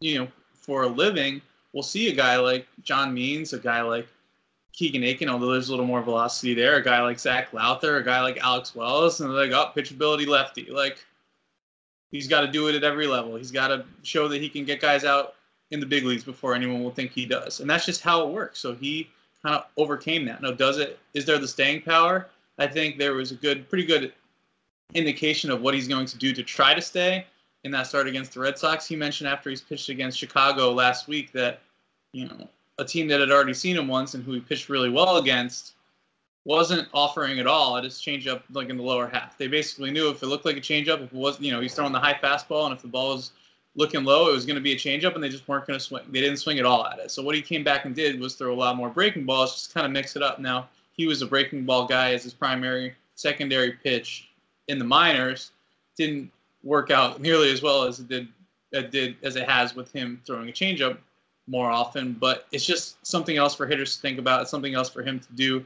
you 0.00 0.18
know, 0.18 0.28
for 0.54 0.84
a 0.84 0.88
living 0.88 1.40
will 1.72 1.82
see 1.82 2.10
a 2.10 2.14
guy 2.14 2.36
like 2.36 2.66
John 2.82 3.12
Means, 3.12 3.52
a 3.52 3.58
guy 3.58 3.82
like 3.82 4.06
Keegan 4.72 5.04
Akin, 5.04 5.28
although 5.28 5.52
there's 5.52 5.68
a 5.68 5.72
little 5.72 5.86
more 5.86 6.02
velocity 6.02 6.54
there, 6.54 6.76
a 6.76 6.84
guy 6.84 7.02
like 7.02 7.18
Zach 7.18 7.52
Lowther, 7.52 7.96
a 7.98 8.04
guy 8.04 8.22
like 8.22 8.38
Alex 8.38 8.74
Wells, 8.74 9.20
and 9.20 9.30
they're 9.30 9.48
like, 9.48 9.52
oh, 9.52 9.72
pitchability 9.78 10.26
lefty. 10.26 10.66
Like, 10.70 11.04
he's 12.10 12.28
got 12.28 12.42
to 12.42 12.48
do 12.48 12.68
it 12.68 12.74
at 12.74 12.84
every 12.84 13.06
level. 13.06 13.36
He's 13.36 13.50
got 13.50 13.68
to 13.68 13.84
show 14.02 14.28
that 14.28 14.40
he 14.40 14.48
can 14.48 14.64
get 14.64 14.80
guys 14.80 15.04
out 15.04 15.34
in 15.70 15.80
the 15.80 15.86
big 15.86 16.04
leagues 16.04 16.24
before 16.24 16.54
anyone 16.54 16.82
will 16.82 16.90
think 16.90 17.12
he 17.12 17.26
does. 17.26 17.60
And 17.60 17.68
that's 17.68 17.86
just 17.86 18.02
how 18.02 18.26
it 18.26 18.32
works. 18.32 18.60
So 18.60 18.74
he 18.74 19.10
kind 19.42 19.56
of 19.56 19.66
overcame 19.76 20.24
that. 20.26 20.40
Now, 20.42 20.52
does 20.52 20.78
it? 20.78 20.98
Is 21.14 21.24
there 21.24 21.38
the 21.38 21.48
staying 21.48 21.82
power? 21.82 22.28
I 22.58 22.66
think 22.66 22.98
there 22.98 23.14
was 23.14 23.32
a 23.32 23.36
good, 23.36 23.68
pretty 23.68 23.84
good 23.84 24.12
indication 24.94 25.50
of 25.50 25.62
what 25.62 25.74
he's 25.74 25.88
going 25.88 26.06
to 26.06 26.18
do 26.18 26.32
to 26.34 26.42
try 26.42 26.74
to 26.74 26.80
stay 26.82 27.26
in 27.64 27.70
that 27.70 27.86
start 27.86 28.08
against 28.08 28.34
the 28.34 28.40
Red 28.40 28.58
Sox. 28.58 28.86
He 28.86 28.96
mentioned 28.96 29.28
after 29.28 29.50
he's 29.50 29.60
pitched 29.60 29.88
against 29.88 30.18
Chicago 30.18 30.72
last 30.72 31.08
week 31.08 31.32
that, 31.32 31.60
you 32.12 32.26
know, 32.26 32.48
a 32.78 32.84
team 32.84 33.06
that 33.08 33.20
had 33.20 33.30
already 33.30 33.54
seen 33.54 33.76
him 33.76 33.88
once 33.88 34.14
and 34.14 34.24
who 34.24 34.32
he 34.32 34.40
pitched 34.40 34.68
really 34.68 34.90
well 34.90 35.18
against 35.18 35.74
wasn't 36.44 36.88
offering 36.92 37.38
at 37.38 37.46
all 37.46 37.76
at 37.76 37.84
his 37.84 37.94
changeup 38.00 38.42
like 38.52 38.68
in 38.68 38.76
the 38.76 38.82
lower 38.82 39.06
half. 39.06 39.38
They 39.38 39.46
basically 39.46 39.92
knew 39.92 40.08
if 40.10 40.22
it 40.22 40.26
looked 40.26 40.44
like 40.44 40.56
a 40.56 40.60
changeup, 40.60 41.02
if 41.02 41.12
it 41.12 41.12
was, 41.12 41.38
you 41.40 41.52
know, 41.52 41.60
he's 41.60 41.74
throwing 41.74 41.92
the 41.92 42.00
high 42.00 42.18
fastball 42.20 42.66
and 42.66 42.74
if 42.74 42.82
the 42.82 42.88
ball 42.88 43.14
was 43.14 43.32
looking 43.76 44.02
low, 44.02 44.28
it 44.28 44.32
was 44.32 44.44
going 44.44 44.56
to 44.56 44.62
be 44.62 44.72
a 44.72 44.76
changeup 44.76 45.14
and 45.14 45.22
they 45.22 45.28
just 45.28 45.46
weren't 45.46 45.66
going 45.66 45.78
to 45.78 45.84
swing. 45.84 46.02
They 46.10 46.20
didn't 46.20 46.38
swing 46.38 46.58
at 46.58 46.66
all 46.66 46.84
at 46.86 46.98
it. 46.98 47.10
So 47.10 47.22
what 47.22 47.36
he 47.36 47.42
came 47.42 47.62
back 47.62 47.84
and 47.84 47.94
did 47.94 48.18
was 48.18 48.34
throw 48.34 48.52
a 48.52 48.56
lot 48.56 48.76
more 48.76 48.90
breaking 48.90 49.24
balls, 49.24 49.54
just 49.54 49.72
kind 49.72 49.86
of 49.86 49.92
mix 49.92 50.16
it 50.16 50.22
up. 50.22 50.40
Now, 50.40 50.68
he 50.92 51.06
was 51.06 51.22
a 51.22 51.26
breaking 51.26 51.64
ball 51.64 51.86
guy 51.86 52.12
as 52.12 52.24
his 52.24 52.34
primary 52.34 52.94
secondary 53.14 53.72
pitch 53.72 54.28
in 54.68 54.78
the 54.78 54.84
minors. 54.84 55.52
Didn't 55.96 56.30
work 56.62 56.90
out 56.90 57.20
nearly 57.20 57.50
as 57.50 57.62
well 57.62 57.84
as 57.84 58.00
it 58.00 58.08
did 58.08 58.28
did 58.90 59.16
as 59.22 59.36
it 59.36 59.48
has 59.48 59.74
with 59.74 59.92
him 59.92 60.20
throwing 60.24 60.48
a 60.48 60.52
changeup 60.52 60.98
more 61.46 61.70
often. 61.70 62.12
But 62.14 62.46
it's 62.52 62.64
just 62.64 63.04
something 63.06 63.36
else 63.36 63.54
for 63.54 63.66
hitters 63.66 63.96
to 63.96 64.02
think 64.02 64.18
about. 64.18 64.42
It's 64.42 64.50
something 64.50 64.74
else 64.74 64.88
for 64.88 65.02
him 65.02 65.20
to 65.20 65.32
do 65.34 65.64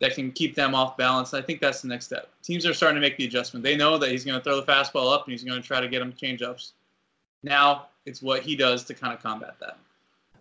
that 0.00 0.14
can 0.14 0.30
keep 0.32 0.54
them 0.54 0.74
off 0.74 0.96
balance. 0.96 1.34
I 1.34 1.40
think 1.40 1.60
that's 1.60 1.82
the 1.82 1.88
next 1.88 2.06
step. 2.06 2.28
Teams 2.42 2.66
are 2.66 2.74
starting 2.74 2.96
to 2.96 3.00
make 3.00 3.16
the 3.16 3.24
adjustment. 3.24 3.64
They 3.64 3.76
know 3.76 3.98
that 3.98 4.10
he's 4.10 4.24
going 4.24 4.38
to 4.38 4.44
throw 4.44 4.60
the 4.60 4.66
fastball 4.66 5.12
up 5.12 5.24
and 5.24 5.32
he's 5.32 5.42
going 5.42 5.60
to 5.60 5.66
try 5.66 5.80
to 5.80 5.88
get 5.88 6.00
them 6.00 6.12
changeups. 6.12 6.72
Now 7.42 7.86
it's 8.04 8.22
what 8.22 8.42
he 8.42 8.56
does 8.56 8.84
to 8.84 8.94
kind 8.94 9.12
of 9.12 9.22
combat 9.22 9.56
that. 9.60 9.78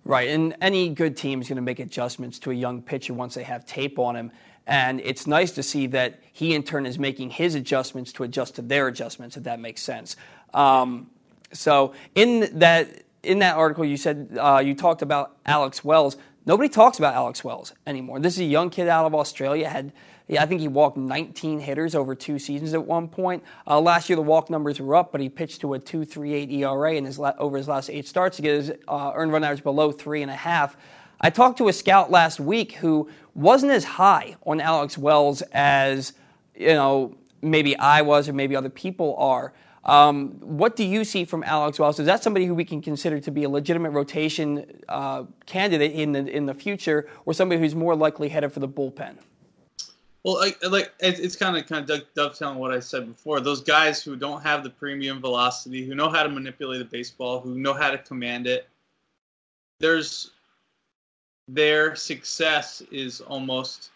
Right, 0.03 0.29
and 0.29 0.55
any 0.61 0.89
good 0.89 1.17
team 1.17 1.41
is 1.41 1.47
going 1.47 1.55
to 1.55 1.63
make 1.63 1.79
adjustments 1.79 2.37
to 2.39 2.51
a 2.51 2.53
young 2.53 2.81
pitcher 2.81 3.13
once 3.13 3.33
they 3.33 3.43
have 3.43 3.65
tape 3.65 3.97
on 3.97 4.15
him. 4.15 4.31
And 4.67 4.99
it's 5.01 5.28
nice 5.28 5.51
to 5.51 5.63
see 5.63 5.88
that 5.88 6.19
he, 6.32 6.56
in 6.56 6.63
turn, 6.63 6.86
is 6.86 6.97
making 6.97 7.32
his 7.32 7.56
adjustments 7.56 8.12
to 8.13 8.23
adjust 8.23 8.56
to 8.56 8.62
their 8.62 8.88
adjustments, 8.88 9.38
if 9.38 9.43
that 9.43 9.60
makes 9.60 9.82
sense. 9.82 10.15
Um, 10.54 11.12
so, 11.54 11.93
in 12.15 12.60
that 12.60 13.04
in 13.21 13.39
that 13.39 13.56
article, 13.56 13.86
you 13.86 13.97
said 13.97 14.38
uh, 14.39 14.62
you 14.63 14.73
talked 14.75 15.01
about 15.01 15.38
Alex 15.45 15.84
Wells. 15.84 16.17
Nobody 16.45 16.69
talks 16.69 16.97
about 16.97 17.15
Alex 17.15 17.43
Wells 17.43 17.73
anymore. 17.88 18.19
This 18.19 18.36
is 18.36 18.41
a 18.41 18.45
young 18.45 18.69
kid 18.69 18.88
out 18.88 19.06
of 19.06 19.15
Australia. 19.15 19.69
Had 19.69 19.93
yeah, 20.28 20.41
I 20.41 20.47
think 20.47 20.62
he 20.62 20.67
walked 20.67 20.97
19 20.97 21.60
hitters 21.60 21.93
over 21.93 22.15
two 22.15 22.39
seasons 22.39 22.73
at 22.73 22.84
one 22.84 23.08
point. 23.08 23.43
Uh, 23.67 23.80
last 23.80 24.10
year, 24.10 24.15
the 24.15 24.23
walk 24.23 24.49
numbers 24.49 24.80
were 24.80 24.95
up, 24.95 25.12
but 25.12 25.21
he 25.21 25.30
pitched 25.30 25.62
to 25.62 25.75
a 25.75 25.80
2.38 25.80 26.51
ERA 26.51 26.95
in 26.95 27.06
his 27.06 27.19
la- 27.19 27.34
over 27.38 27.58
his 27.58 27.67
last 27.67 27.91
eight 27.91 28.08
starts 28.08 28.38
to 28.38 28.41
get 28.41 28.56
his 28.56 28.71
uh, 28.88 29.12
earned 29.13 29.32
run 29.32 29.43
average 29.43 29.63
below 29.63 29.91
three 29.91 30.23
and 30.23 30.32
a 30.32 30.36
half. 30.36 30.75
I 31.21 31.30
talked 31.30 31.58
to 31.60 31.67
a 31.67 31.73
scout 31.73 32.12
last 32.12 32.39
week 32.39 32.73
who 32.73 33.10
wasn't 33.34 33.71
as 33.71 33.84
high 33.84 34.36
on 34.45 34.60
Alex 34.62 34.97
Wells 34.97 35.41
as 35.51 36.13
you 36.56 36.73
know 36.73 37.15
maybe 37.41 37.78
I 37.78 38.01
was 38.01 38.28
or 38.28 38.34
maybe 38.34 38.56
other 38.56 38.69
people 38.69 39.15
are. 39.17 39.54
Um, 39.86 40.32
what 40.39 40.75
do 40.75 40.84
you 40.84 41.04
see 41.04 41.25
from 41.25 41.43
Alex 41.43 41.78
Wells? 41.78 41.99
Is 41.99 42.08
that 42.08 42.23
somebody 42.23 42.47
who 42.47 42.56
we 42.56 42.65
can 42.65 42.82
consider 42.82 43.19
to 43.19 43.32
be 43.32 43.43
a 43.43 43.49
legitimate 43.49 43.91
rotation 43.91 44.82
uh, 44.89 45.25
candidate 45.45 45.93
in 45.93 46.12
the 46.12 46.25
in 46.25 46.47
the 46.47 46.56
future, 46.56 47.08
or 47.25 47.34
somebody 47.34 47.62
who's 47.62 47.75
more 47.75 47.95
likely 47.95 48.30
headed 48.30 48.51
for 48.51 48.60
the 48.60 48.67
bullpen? 48.67 49.17
Well, 50.23 50.38
like, 50.38 50.58
like 50.67 50.91
it's 50.99 51.36
kind 51.36 51.56
of 51.56 51.67
kind 51.67 51.88
of 51.88 52.01
dovetailing 52.15 52.58
what 52.58 52.71
I 52.71 52.80
said 52.80 53.06
before. 53.06 53.39
Those 53.39 53.62
guys 53.62 54.01
who 54.01 54.15
don't 54.15 54.41
have 54.41 54.63
the 54.63 54.71
premium 54.71 55.21
velocity, 55.21 55.86
who 55.86 55.93
know 55.93 56.10
how 56.10 56.23
to 56.23 56.30
manipulate 56.30 56.80
the 56.80 56.86
baseball, 56.86 57.39
who 57.39 57.54
know 57.60 57.73
how 57.73 57.91
to 57.91 57.99
command 57.99 58.47
it. 58.47 58.67
There's 59.80 60.32
their 61.47 61.95
success 61.95 62.81
is 62.91 63.21
almost 63.21 63.91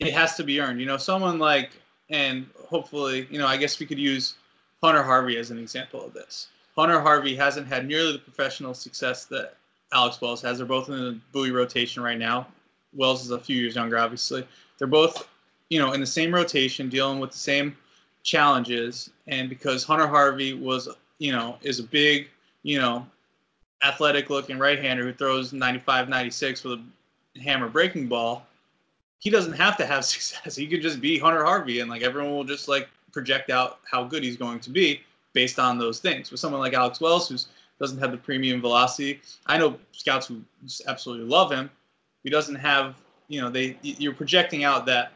it 0.00 0.12
has 0.12 0.36
to 0.36 0.44
be 0.44 0.60
earned. 0.60 0.80
You 0.80 0.86
know, 0.86 0.96
someone 0.96 1.38
like 1.38 1.70
and 2.10 2.46
hopefully, 2.66 3.26
you 3.30 3.38
know, 3.38 3.46
I 3.46 3.56
guess 3.56 3.78
we 3.78 3.86
could 3.86 3.98
use 3.98 4.34
Hunter 4.82 5.02
Harvey 5.02 5.36
as 5.36 5.50
an 5.50 5.58
example 5.58 6.04
of 6.04 6.14
this. 6.14 6.48
Hunter 6.76 7.00
Harvey 7.00 7.34
hasn't 7.34 7.66
had 7.66 7.86
nearly 7.86 8.12
the 8.12 8.18
professional 8.18 8.72
success 8.72 9.24
that 9.26 9.56
Alex 9.92 10.20
Wells 10.20 10.40
has. 10.42 10.58
They're 10.58 10.66
both 10.66 10.88
in 10.88 10.94
the 10.94 11.18
Bowie 11.32 11.50
rotation 11.50 12.02
right 12.02 12.18
now. 12.18 12.46
Wells 12.94 13.24
is 13.24 13.30
a 13.30 13.38
few 13.38 13.56
years 13.56 13.74
younger, 13.74 13.98
obviously. 13.98 14.46
They're 14.78 14.86
both, 14.86 15.28
you 15.70 15.78
know, 15.78 15.92
in 15.92 16.00
the 16.00 16.06
same 16.06 16.32
rotation, 16.32 16.88
dealing 16.88 17.18
with 17.18 17.32
the 17.32 17.38
same 17.38 17.76
challenges. 18.22 19.10
And 19.26 19.48
because 19.48 19.82
Hunter 19.84 20.06
Harvey 20.06 20.54
was, 20.54 20.88
you 21.18 21.32
know, 21.32 21.58
is 21.62 21.80
a 21.80 21.84
big, 21.84 22.28
you 22.62 22.78
know, 22.78 23.06
athletic 23.82 24.30
looking 24.30 24.58
right 24.58 24.78
hander 24.78 25.04
who 25.04 25.12
throws 25.12 25.52
95 25.52 26.08
96 26.08 26.64
with 26.64 26.80
a 26.80 27.40
hammer 27.40 27.68
breaking 27.68 28.08
ball, 28.08 28.46
he 29.18 29.30
doesn't 29.30 29.52
have 29.52 29.76
to 29.76 29.86
have 29.86 30.04
success. 30.04 30.56
He 30.56 30.66
could 30.66 30.82
just 30.82 31.00
be 31.00 31.18
Hunter 31.18 31.44
Harvey 31.44 31.80
and 31.80 31.90
like 31.90 32.02
everyone 32.02 32.32
will 32.32 32.44
just 32.44 32.68
like 32.68 32.88
project 33.12 33.50
out 33.50 33.80
how 33.90 34.04
good 34.04 34.22
he's 34.22 34.36
going 34.36 34.60
to 34.60 34.70
be 34.70 35.00
based 35.32 35.58
on 35.58 35.78
those 35.78 36.00
things. 36.00 36.30
With 36.30 36.40
someone 36.40 36.60
like 36.60 36.74
Alex 36.74 37.00
Wells 37.00 37.28
who 37.28 37.36
doesn't 37.80 37.98
have 37.98 38.10
the 38.10 38.18
premium 38.18 38.60
velocity, 38.60 39.20
I 39.46 39.58
know 39.58 39.78
scouts 39.92 40.26
who 40.26 40.42
absolutely 40.86 41.26
love 41.26 41.52
him. 41.52 41.70
He 42.24 42.30
doesn't 42.30 42.56
have, 42.56 42.96
you 43.28 43.40
know, 43.40 43.50
they 43.50 43.78
you're 43.82 44.14
projecting 44.14 44.64
out 44.64 44.86
that 44.86 45.12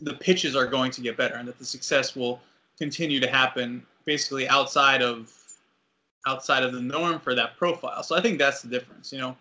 the 0.00 0.14
pitches 0.14 0.56
are 0.56 0.66
going 0.66 0.90
to 0.92 1.00
get 1.00 1.16
better 1.16 1.36
and 1.36 1.48
that 1.48 1.58
the 1.58 1.64
success 1.64 2.14
will 2.14 2.40
continue 2.78 3.20
to 3.20 3.26
happen 3.26 3.84
basically 4.04 4.48
outside 4.48 5.02
of 5.02 5.32
outside 6.26 6.62
of 6.62 6.72
the 6.72 6.80
norm 6.80 7.18
for 7.20 7.34
that 7.34 7.56
profile. 7.56 8.02
So 8.02 8.16
I 8.16 8.20
think 8.20 8.38
that's 8.38 8.62
the 8.62 8.68
difference. 8.68 9.12
You 9.12 9.18
know, 9.18 9.36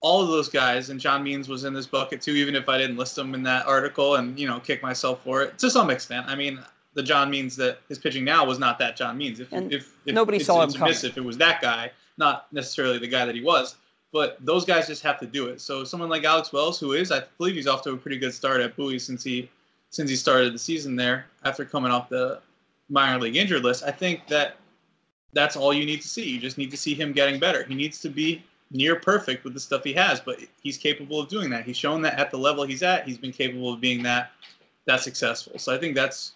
all 0.00 0.22
of 0.22 0.28
those 0.28 0.48
guys, 0.48 0.90
and 0.90 0.98
John 0.98 1.22
Means 1.22 1.48
was 1.48 1.64
in 1.64 1.72
this 1.72 1.86
bucket 1.86 2.20
too, 2.20 2.32
even 2.32 2.54
if 2.54 2.68
I 2.68 2.78
didn't 2.78 2.96
list 2.96 3.16
them 3.16 3.34
in 3.34 3.42
that 3.44 3.66
article 3.66 4.16
and, 4.16 4.38
you 4.38 4.46
know, 4.46 4.60
kick 4.60 4.82
myself 4.82 5.22
for 5.22 5.42
it 5.42 5.58
to 5.58 5.70
some 5.70 5.90
extent. 5.90 6.26
I 6.28 6.34
mean, 6.34 6.58
the 6.94 7.02
John 7.02 7.30
Means 7.30 7.54
that 7.56 7.78
is 7.88 7.98
pitching 7.98 8.24
now 8.24 8.44
was 8.44 8.58
not 8.58 8.78
that 8.80 8.96
John 8.96 9.16
Means. 9.16 9.40
If, 9.40 9.52
if, 9.52 9.94
if 10.04 10.14
nobody 10.14 10.38
it's, 10.38 10.46
saw 10.46 10.62
him 10.62 10.72
coming. 10.72 10.94
If 10.94 11.16
it 11.16 11.24
was 11.24 11.38
that 11.38 11.60
guy, 11.60 11.90
not 12.16 12.52
necessarily 12.52 12.98
the 12.98 13.06
guy 13.06 13.24
that 13.24 13.34
he 13.34 13.42
was, 13.42 13.76
but 14.12 14.38
those 14.40 14.64
guys 14.64 14.88
just 14.88 15.02
have 15.02 15.20
to 15.20 15.26
do 15.26 15.46
it. 15.46 15.60
So 15.60 15.84
someone 15.84 16.08
like 16.08 16.24
Alex 16.24 16.52
Wells, 16.52 16.80
who 16.80 16.92
is, 16.92 17.12
I 17.12 17.22
believe 17.38 17.54
he's 17.54 17.68
off 17.68 17.82
to 17.82 17.92
a 17.92 17.96
pretty 17.96 18.18
good 18.18 18.34
start 18.34 18.60
at 18.60 18.76
Bowie 18.76 18.98
since 18.98 19.22
he 19.22 19.48
since 19.90 20.08
he 20.08 20.16
started 20.16 20.54
the 20.54 20.58
season 20.58 20.94
there 20.94 21.26
after 21.44 21.64
coming 21.64 21.90
off 21.90 22.08
the 22.08 22.40
minor 22.88 23.20
league 23.20 23.36
injured 23.36 23.64
list. 23.64 23.82
I 23.84 23.90
think 23.90 24.26
that 24.28 24.56
that's 25.32 25.56
all 25.56 25.72
you 25.72 25.84
need 25.84 26.02
to 26.02 26.08
see. 26.08 26.28
You 26.28 26.40
just 26.40 26.58
need 26.58 26.70
to 26.70 26.76
see 26.76 26.94
him 26.94 27.12
getting 27.12 27.38
better. 27.38 27.64
He 27.64 27.74
needs 27.74 28.00
to 28.00 28.08
be 28.08 28.42
near 28.70 28.96
perfect 28.96 29.44
with 29.44 29.54
the 29.54 29.60
stuff 29.60 29.82
he 29.84 29.92
has, 29.94 30.20
but 30.20 30.38
he's 30.62 30.76
capable 30.76 31.20
of 31.20 31.28
doing 31.28 31.50
that. 31.50 31.64
He's 31.64 31.76
shown 31.76 32.02
that 32.02 32.18
at 32.18 32.30
the 32.30 32.38
level 32.38 32.64
he's 32.64 32.82
at, 32.82 33.06
he's 33.06 33.18
been 33.18 33.32
capable 33.32 33.72
of 33.72 33.80
being 33.80 34.02
that 34.04 34.32
that 34.86 35.00
successful. 35.00 35.58
So 35.58 35.74
I 35.74 35.78
think 35.78 35.94
that's 35.94 36.32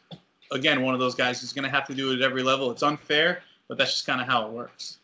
again 0.52 0.82
one 0.82 0.94
of 0.94 1.00
those 1.00 1.14
guys 1.14 1.40
who's 1.40 1.52
going 1.52 1.64
to 1.64 1.70
have 1.70 1.86
to 1.86 1.94
do 1.94 2.12
it 2.12 2.16
at 2.16 2.22
every 2.22 2.42
level. 2.42 2.70
It's 2.70 2.82
unfair 2.82 3.42
but 3.68 3.78
that's 3.78 3.92
just 3.92 4.06
kind 4.06 4.20
of 4.20 4.26
how 4.26 4.46
it 4.46 4.52
works. 4.52 4.98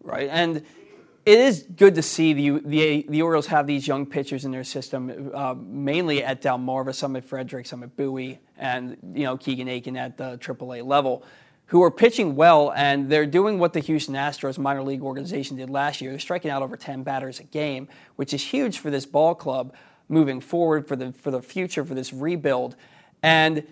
Right, 0.00 0.28
and 0.30 0.56
it 0.56 1.38
is 1.38 1.66
good 1.76 1.94
to 1.94 2.02
see 2.02 2.32
the 2.32 2.60
the, 2.64 3.06
the 3.08 3.22
Orioles 3.22 3.46
have 3.46 3.66
these 3.66 3.86
young 3.86 4.06
pitchers 4.06 4.44
in 4.44 4.50
their 4.50 4.64
system, 4.64 5.30
uh, 5.34 5.54
mainly 5.56 6.22
at 6.22 6.42
Delmarva, 6.42 6.94
some 6.94 7.16
at 7.16 7.24
Frederick, 7.24 7.66
some 7.66 7.82
at 7.82 7.96
Bowie, 7.96 8.38
and 8.58 8.96
you 9.14 9.24
know 9.24 9.36
Keegan 9.36 9.68
Akin 9.68 9.96
at 9.96 10.16
the 10.16 10.38
AAA 10.38 10.84
level, 10.84 11.24
who 11.66 11.82
are 11.82 11.90
pitching 11.90 12.36
well, 12.36 12.72
and 12.76 13.08
they're 13.10 13.26
doing 13.26 13.58
what 13.58 13.72
the 13.72 13.80
Houston 13.80 14.14
Astros 14.14 14.58
minor 14.58 14.82
league 14.82 15.02
organization 15.02 15.56
did 15.56 15.70
last 15.70 16.00
year. 16.00 16.10
They're 16.10 16.20
striking 16.20 16.50
out 16.50 16.62
over 16.62 16.76
10 16.76 17.02
batters 17.02 17.40
a 17.40 17.44
game, 17.44 17.88
which 18.16 18.34
is 18.34 18.42
huge 18.42 18.78
for 18.78 18.90
this 18.90 19.06
ball 19.06 19.34
club 19.34 19.74
moving 20.08 20.40
forward 20.40 20.86
for 20.86 20.96
the 20.96 21.12
for 21.12 21.30
the 21.30 21.40
future 21.40 21.84
for 21.84 21.94
this 21.94 22.12
rebuild, 22.12 22.76
and 23.22 23.66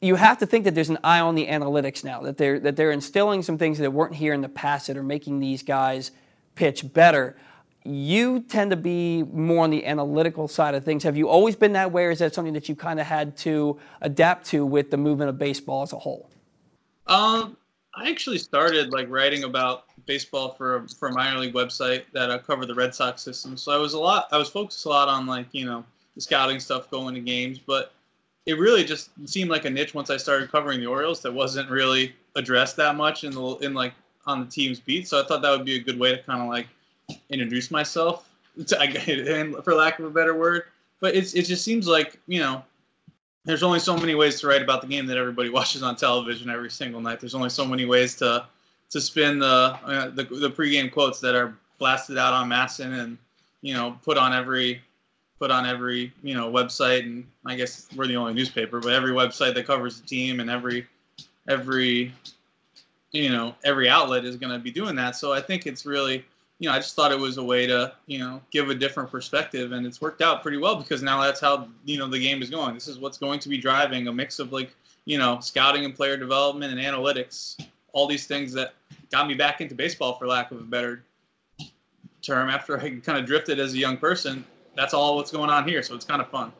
you 0.00 0.16
have 0.16 0.38
to 0.38 0.46
think 0.46 0.64
that 0.64 0.74
there's 0.74 0.90
an 0.90 0.98
eye 1.02 1.20
on 1.20 1.34
the 1.34 1.46
analytics 1.46 2.04
now 2.04 2.20
that 2.22 2.36
they're 2.36 2.58
that 2.60 2.76
they're 2.76 2.90
instilling 2.90 3.42
some 3.42 3.58
things 3.58 3.78
that 3.78 3.90
weren't 3.90 4.14
here 4.14 4.32
in 4.32 4.40
the 4.40 4.48
past 4.48 4.86
that 4.86 4.96
are 4.96 5.02
making 5.02 5.40
these 5.40 5.62
guys 5.62 6.10
pitch 6.54 6.92
better. 6.92 7.36
You 7.84 8.40
tend 8.40 8.70
to 8.70 8.76
be 8.76 9.22
more 9.22 9.64
on 9.64 9.70
the 9.70 9.84
analytical 9.84 10.48
side 10.48 10.74
of 10.74 10.84
things. 10.84 11.02
Have 11.02 11.18
you 11.18 11.28
always 11.28 11.54
been 11.54 11.74
that 11.74 11.92
way, 11.92 12.06
or 12.06 12.10
is 12.10 12.18
that 12.20 12.34
something 12.34 12.54
that 12.54 12.68
you 12.68 12.74
kind 12.74 12.98
of 12.98 13.06
had 13.06 13.36
to 13.38 13.78
adapt 14.00 14.46
to 14.46 14.64
with 14.64 14.90
the 14.90 14.96
movement 14.96 15.28
of 15.28 15.38
baseball 15.38 15.82
as 15.82 15.92
a 15.92 15.98
whole? 15.98 16.30
Um, 17.06 17.56
I 17.96 18.10
actually 18.10 18.38
started 18.38 18.92
like 18.92 19.08
writing 19.08 19.44
about 19.44 19.84
baseball 20.06 20.50
for 20.54 20.86
for 20.98 21.08
a 21.08 21.12
minor 21.12 21.38
league 21.38 21.54
website 21.54 22.04
that 22.12 22.30
uh, 22.30 22.38
covered 22.38 22.66
the 22.66 22.74
Red 22.74 22.94
Sox 22.94 23.22
system. 23.22 23.56
So 23.56 23.72
I 23.72 23.76
was 23.76 23.94
a 23.94 23.98
lot. 23.98 24.28
I 24.32 24.38
was 24.38 24.48
focused 24.48 24.84
a 24.86 24.88
lot 24.88 25.08
on 25.08 25.26
like 25.26 25.46
you 25.52 25.64
know 25.66 25.84
the 26.14 26.20
scouting 26.20 26.60
stuff 26.60 26.90
going 26.90 27.14
to 27.14 27.20
games, 27.20 27.58
but 27.58 27.92
it 28.46 28.58
really 28.58 28.84
just 28.84 29.10
seemed 29.26 29.50
like 29.50 29.64
a 29.64 29.70
niche 29.70 29.94
once 29.94 30.10
I 30.10 30.16
started 30.16 30.50
covering 30.50 30.80
the 30.80 30.86
Orioles 30.86 31.20
that 31.22 31.32
wasn't 31.32 31.70
really 31.70 32.14
addressed 32.36 32.76
that 32.76 32.96
much 32.96 33.24
in 33.24 33.32
the 33.32 33.56
in 33.58 33.74
like 33.74 33.92
on 34.26 34.40
the 34.40 34.46
team's 34.46 34.80
beat. 34.80 35.06
So 35.06 35.20
I 35.20 35.26
thought 35.26 35.42
that 35.42 35.50
would 35.50 35.64
be 35.64 35.76
a 35.76 35.82
good 35.82 35.98
way 35.98 36.10
to 36.12 36.22
kind 36.22 36.42
of 36.42 36.48
like 36.48 36.66
introduce 37.30 37.70
myself, 37.70 38.28
to, 38.66 38.80
and 39.38 39.56
for 39.62 39.74
lack 39.74 39.98
of 39.98 40.06
a 40.06 40.10
better 40.10 40.34
word. 40.34 40.64
But 41.00 41.14
it's 41.14 41.34
it 41.34 41.44
just 41.44 41.64
seems 41.64 41.86
like 41.86 42.18
you 42.26 42.40
know, 42.40 42.64
there's 43.44 43.62
only 43.62 43.78
so 43.78 43.96
many 43.96 44.14
ways 44.14 44.40
to 44.40 44.46
write 44.46 44.62
about 44.62 44.80
the 44.80 44.86
game 44.86 45.06
that 45.06 45.18
everybody 45.18 45.50
watches 45.58 45.82
on 45.82 45.96
television 45.96 46.50
every 46.50 46.70
single 46.70 47.00
night. 47.00 47.20
There's 47.20 47.34
only 47.34 47.50
so 47.50 47.64
many 47.64 47.84
ways 47.84 48.14
to 48.16 48.46
to 48.90 49.00
spin 49.00 49.38
the 49.38 49.78
uh, 49.84 50.10
the, 50.10 50.24
the 50.24 50.50
pregame 50.50 50.92
quotes 50.92 51.20
that 51.20 51.34
are 51.34 51.54
blasted 51.78 52.18
out 52.18 52.32
on 52.32 52.48
MASN 52.48 53.00
and 53.00 53.18
you 53.62 53.74
know 53.74 53.98
put 54.02 54.16
on 54.16 54.32
every 54.32 54.80
put 55.38 55.50
on 55.50 55.66
every 55.66 56.12
you 56.22 56.34
know 56.34 56.50
website 56.50 57.00
and 57.00 57.26
I 57.44 57.56
guess 57.56 57.88
we're 57.94 58.06
the 58.06 58.16
only 58.16 58.34
newspaper, 58.34 58.80
but 58.80 58.92
every 58.92 59.12
website 59.12 59.54
that 59.54 59.66
covers 59.66 60.00
the 60.00 60.06
team 60.06 60.40
and 60.40 60.48
every 60.48 60.86
every 61.48 62.12
you 63.12 63.30
know 63.30 63.54
every 63.64 63.88
outlet 63.88 64.24
is 64.24 64.36
going 64.36 64.52
to 64.52 64.58
be 64.58 64.70
doing 64.70 64.94
that. 64.96 65.16
So 65.16 65.32
I 65.32 65.40
think 65.40 65.66
it's 65.66 65.84
really 65.84 66.24
you 66.58 66.68
know 66.68 66.74
I 66.74 66.78
just 66.78 66.94
thought 66.94 67.12
it 67.12 67.18
was 67.18 67.36
a 67.36 67.44
way 67.44 67.66
to 67.66 67.92
you 68.06 68.18
know 68.18 68.40
give 68.50 68.70
a 68.70 68.74
different 68.74 69.10
perspective, 69.10 69.72
and 69.72 69.86
it's 69.86 70.00
worked 70.00 70.22
out 70.22 70.42
pretty 70.42 70.58
well 70.58 70.76
because 70.76 71.02
now 71.02 71.20
that's 71.22 71.40
how 71.40 71.68
you 71.84 71.98
know 71.98 72.08
the 72.08 72.18
game 72.18 72.42
is 72.42 72.50
going. 72.50 72.74
This 72.74 72.88
is 72.88 72.98
what's 72.98 73.18
going 73.18 73.40
to 73.40 73.48
be 73.48 73.58
driving 73.58 74.08
a 74.08 74.12
mix 74.12 74.38
of 74.38 74.52
like 74.52 74.74
you 75.04 75.18
know 75.18 75.40
scouting 75.40 75.84
and 75.84 75.94
player 75.94 76.16
development 76.16 76.72
and 76.72 76.80
analytics, 76.80 77.64
all 77.92 78.06
these 78.06 78.26
things 78.26 78.52
that 78.52 78.74
got 79.10 79.26
me 79.26 79.34
back 79.34 79.60
into 79.60 79.74
baseball 79.74 80.14
for 80.14 80.26
lack 80.26 80.50
of 80.50 80.58
a 80.58 80.64
better 80.64 81.04
term 82.22 82.48
after 82.48 82.80
I 82.80 82.90
kind 83.00 83.18
of 83.18 83.26
drifted 83.26 83.58
as 83.58 83.74
a 83.74 83.78
young 83.78 83.96
person. 83.96 84.44
That's 84.76 84.94
all 84.94 85.16
what's 85.16 85.30
going 85.30 85.50
on 85.50 85.68
here, 85.68 85.82
so 85.82 85.94
it's 85.94 86.04
kind 86.04 86.20
of 86.20 86.28
fun 86.28 86.52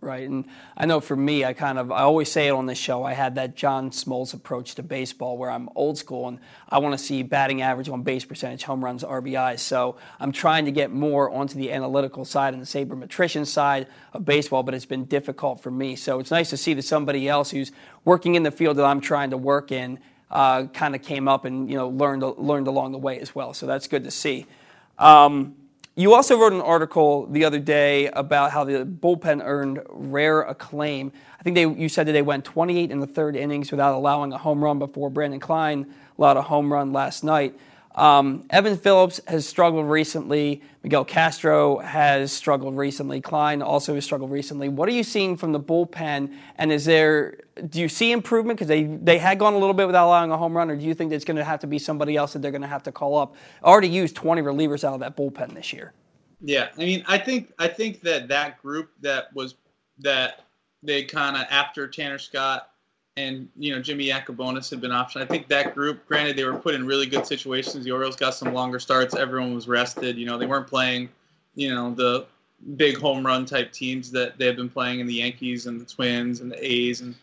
right? 0.00 0.28
And 0.28 0.44
I 0.76 0.86
know 0.86 1.00
for 1.00 1.16
me, 1.16 1.44
I 1.44 1.52
kind 1.52 1.78
of 1.78 1.90
I 1.90 2.00
always 2.00 2.30
say 2.30 2.48
it 2.48 2.52
on 2.52 2.66
this 2.66 2.78
show. 2.78 3.04
I 3.04 3.12
had 3.12 3.34
that 3.34 3.56
John 3.56 3.90
Smoltz 3.90 4.34
approach 4.34 4.74
to 4.76 4.82
baseball, 4.82 5.36
where 5.36 5.50
I'm 5.50 5.68
old 5.74 5.98
school 5.98 6.28
and 6.28 6.38
I 6.68 6.78
want 6.78 6.98
to 6.98 7.04
see 7.04 7.22
batting 7.22 7.62
average, 7.62 7.88
on 7.88 8.02
base 8.02 8.24
percentage, 8.24 8.62
home 8.62 8.84
runs, 8.84 9.02
RBIs. 9.02 9.60
So 9.60 9.96
I'm 10.20 10.32
trying 10.32 10.64
to 10.66 10.70
get 10.70 10.90
more 10.90 11.30
onto 11.30 11.58
the 11.58 11.72
analytical 11.72 12.24
side 12.24 12.54
and 12.54 12.62
the 12.62 12.66
sabermetrician 12.66 13.46
side 13.46 13.88
of 14.12 14.24
baseball, 14.24 14.62
but 14.62 14.74
it's 14.74 14.86
been 14.86 15.04
difficult 15.04 15.60
for 15.60 15.70
me. 15.70 15.96
So 15.96 16.20
it's 16.20 16.30
nice 16.30 16.50
to 16.50 16.56
see 16.56 16.74
that 16.74 16.82
somebody 16.82 17.28
else 17.28 17.50
who's 17.50 17.72
working 18.04 18.34
in 18.34 18.42
the 18.42 18.50
field 18.50 18.76
that 18.76 18.84
I'm 18.84 19.00
trying 19.00 19.30
to 19.30 19.36
work 19.36 19.72
in 19.72 19.98
uh, 20.30 20.66
kind 20.66 20.94
of 20.94 21.02
came 21.02 21.26
up 21.26 21.44
and 21.44 21.70
you 21.70 21.76
know 21.76 21.88
learned 21.88 22.22
learned 22.22 22.66
along 22.66 22.92
the 22.92 22.98
way 22.98 23.18
as 23.20 23.34
well. 23.34 23.54
So 23.54 23.66
that's 23.66 23.88
good 23.88 24.04
to 24.04 24.10
see. 24.10 24.46
Um, 24.98 25.56
you 25.98 26.14
also 26.14 26.38
wrote 26.38 26.52
an 26.52 26.60
article 26.60 27.26
the 27.26 27.44
other 27.44 27.58
day 27.58 28.06
about 28.06 28.52
how 28.52 28.62
the 28.62 28.84
bullpen 28.84 29.42
earned 29.42 29.80
rare 29.88 30.42
acclaim. 30.42 31.10
I 31.40 31.42
think 31.42 31.56
they, 31.56 31.66
you 31.66 31.88
said 31.88 32.06
that 32.06 32.12
they 32.12 32.22
went 32.22 32.44
28 32.44 32.92
in 32.92 33.00
the 33.00 33.06
third 33.06 33.34
innings 33.34 33.72
without 33.72 33.96
allowing 33.96 34.32
a 34.32 34.38
home 34.38 34.62
run 34.62 34.78
before 34.78 35.10
Branden 35.10 35.40
Kline 35.40 35.92
allowed 36.16 36.36
a 36.36 36.42
home 36.42 36.72
run 36.72 36.92
last 36.92 37.24
night. 37.24 37.58
Um, 37.94 38.46
Evan 38.50 38.76
Phillips 38.76 39.20
has 39.26 39.46
struggled 39.46 39.86
recently. 39.86 40.62
Miguel 40.82 41.04
Castro 41.04 41.78
has 41.78 42.30
struggled 42.32 42.76
recently. 42.76 43.20
Kline 43.20 43.60
also 43.60 43.94
has 43.94 44.04
struggled 44.04 44.30
recently. 44.30 44.68
What 44.68 44.88
are 44.88 44.92
you 44.92 45.02
seeing 45.02 45.36
from 45.36 45.52
the 45.52 45.60
bullpen? 45.60 46.32
And 46.56 46.70
is 46.70 46.84
there 46.84 47.38
do 47.68 47.80
you 47.80 47.88
see 47.88 48.12
improvement 48.12 48.56
because 48.56 48.68
they 48.68 48.84
they 48.84 49.18
had 49.18 49.38
gone 49.38 49.54
a 49.54 49.58
little 49.58 49.74
bit 49.74 49.86
without 49.86 50.06
allowing 50.06 50.30
a 50.30 50.36
home 50.36 50.56
run, 50.56 50.70
or 50.70 50.76
do 50.76 50.84
you 50.84 50.94
think 50.94 51.12
it's 51.12 51.24
going 51.24 51.36
to 51.36 51.44
have 51.44 51.60
to 51.60 51.66
be 51.66 51.78
somebody 51.78 52.16
else 52.16 52.32
that 52.34 52.42
they're 52.42 52.52
going 52.52 52.62
to 52.62 52.68
have 52.68 52.84
to 52.84 52.92
call 52.92 53.16
up? 53.16 53.34
Already 53.64 53.88
used 53.88 54.14
20 54.14 54.42
relievers 54.42 54.84
out 54.84 54.94
of 54.94 55.00
that 55.00 55.16
bullpen 55.16 55.54
this 55.54 55.72
year. 55.72 55.92
Yeah, 56.40 56.68
I 56.76 56.78
mean, 56.78 57.04
I 57.08 57.18
think 57.18 57.52
I 57.58 57.66
think 57.66 58.00
that 58.02 58.28
that 58.28 58.62
group 58.62 58.90
that 59.00 59.34
was 59.34 59.56
that 59.98 60.44
they 60.82 61.02
kind 61.02 61.36
of 61.36 61.46
after 61.50 61.88
Tanner 61.88 62.18
Scott 62.18 62.70
and 63.18 63.48
you 63.56 63.74
know 63.74 63.82
Jimmy 63.82 64.06
Yacabonis 64.06 64.70
had 64.70 64.80
been 64.80 64.92
optioned. 64.92 65.22
I 65.22 65.26
think 65.26 65.48
that 65.48 65.74
group, 65.74 66.06
granted, 66.06 66.36
they 66.36 66.44
were 66.44 66.58
put 66.58 66.74
in 66.74 66.86
really 66.86 67.06
good 67.06 67.26
situations. 67.26 67.84
The 67.84 67.90
Orioles 67.90 68.16
got 68.16 68.34
some 68.34 68.52
longer 68.54 68.78
starts. 68.78 69.14
Everyone 69.14 69.54
was 69.54 69.66
rested. 69.66 70.16
You 70.16 70.26
know, 70.26 70.38
they 70.38 70.46
weren't 70.46 70.68
playing, 70.68 71.08
you 71.56 71.74
know, 71.74 71.92
the 71.92 72.26
big 72.76 72.96
home 72.96 73.26
run 73.26 73.44
type 73.44 73.72
teams 73.72 74.10
that 74.12 74.38
they 74.38 74.46
have 74.46 74.56
been 74.56 74.68
playing 74.68 75.00
in 75.00 75.06
the 75.06 75.14
Yankees 75.14 75.66
and 75.66 75.80
the 75.80 75.84
Twins 75.84 76.40
and 76.40 76.52
the 76.52 76.64
A's 76.64 77.00
and 77.00 77.14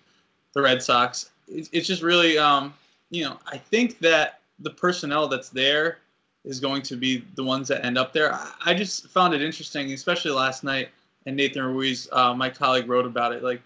the 0.54 0.62
Red 0.62 0.82
Sox. 0.82 1.32
It's 1.48 1.88
just 1.88 2.02
really, 2.02 2.38
um, 2.38 2.74
you 3.10 3.24
know, 3.24 3.40
I 3.48 3.58
think 3.58 4.00
that 4.00 4.40
the 4.60 4.72
personnel 4.72 5.28
that's 5.28 5.50
there 5.50 6.00
is 6.44 6.60
going 6.60 6.82
to 6.84 6.96
be 6.96 7.24
the 7.36 7.44
ones 7.44 7.68
that 7.70 7.86
end 7.86 7.98
up 7.98 8.12
there. 8.12 8.38
I 8.66 8.74
just 8.74 9.08
found 9.10 9.34
it 9.34 9.42
interesting, 9.42 9.92
especially 9.94 10.32
last 10.32 10.64
night. 10.64 10.90
And 11.26 11.36
Nathan 11.36 11.64
Ruiz, 11.64 12.08
uh, 12.12 12.34
my 12.34 12.50
colleague, 12.50 12.88
wrote 12.88 13.06
about 13.06 13.34
it. 13.34 13.44
Like 13.44 13.62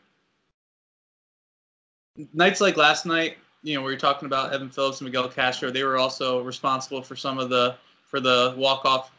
nights 2.33 2.61
like 2.61 2.77
last 2.77 3.05
night, 3.05 3.37
you 3.63 3.75
know, 3.75 3.81
we 3.81 3.91
were 3.91 3.99
talking 3.99 4.25
about 4.25 4.53
Evan 4.53 4.69
Phillips 4.69 5.01
and 5.01 5.05
Miguel 5.05 5.27
Castro. 5.29 5.69
They 5.69 5.83
were 5.83 5.97
also 5.97 6.41
responsible 6.41 7.01
for 7.01 7.15
some 7.15 7.37
of 7.37 7.49
the 7.49 7.75
for 8.05 8.19
the 8.19 8.53
walk 8.57 8.85
off 8.85 9.11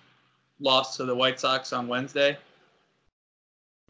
loss 0.60 0.96
to 0.96 1.04
the 1.04 1.14
White 1.14 1.38
Sox 1.40 1.72
on 1.72 1.88
Wednesday. 1.88 2.36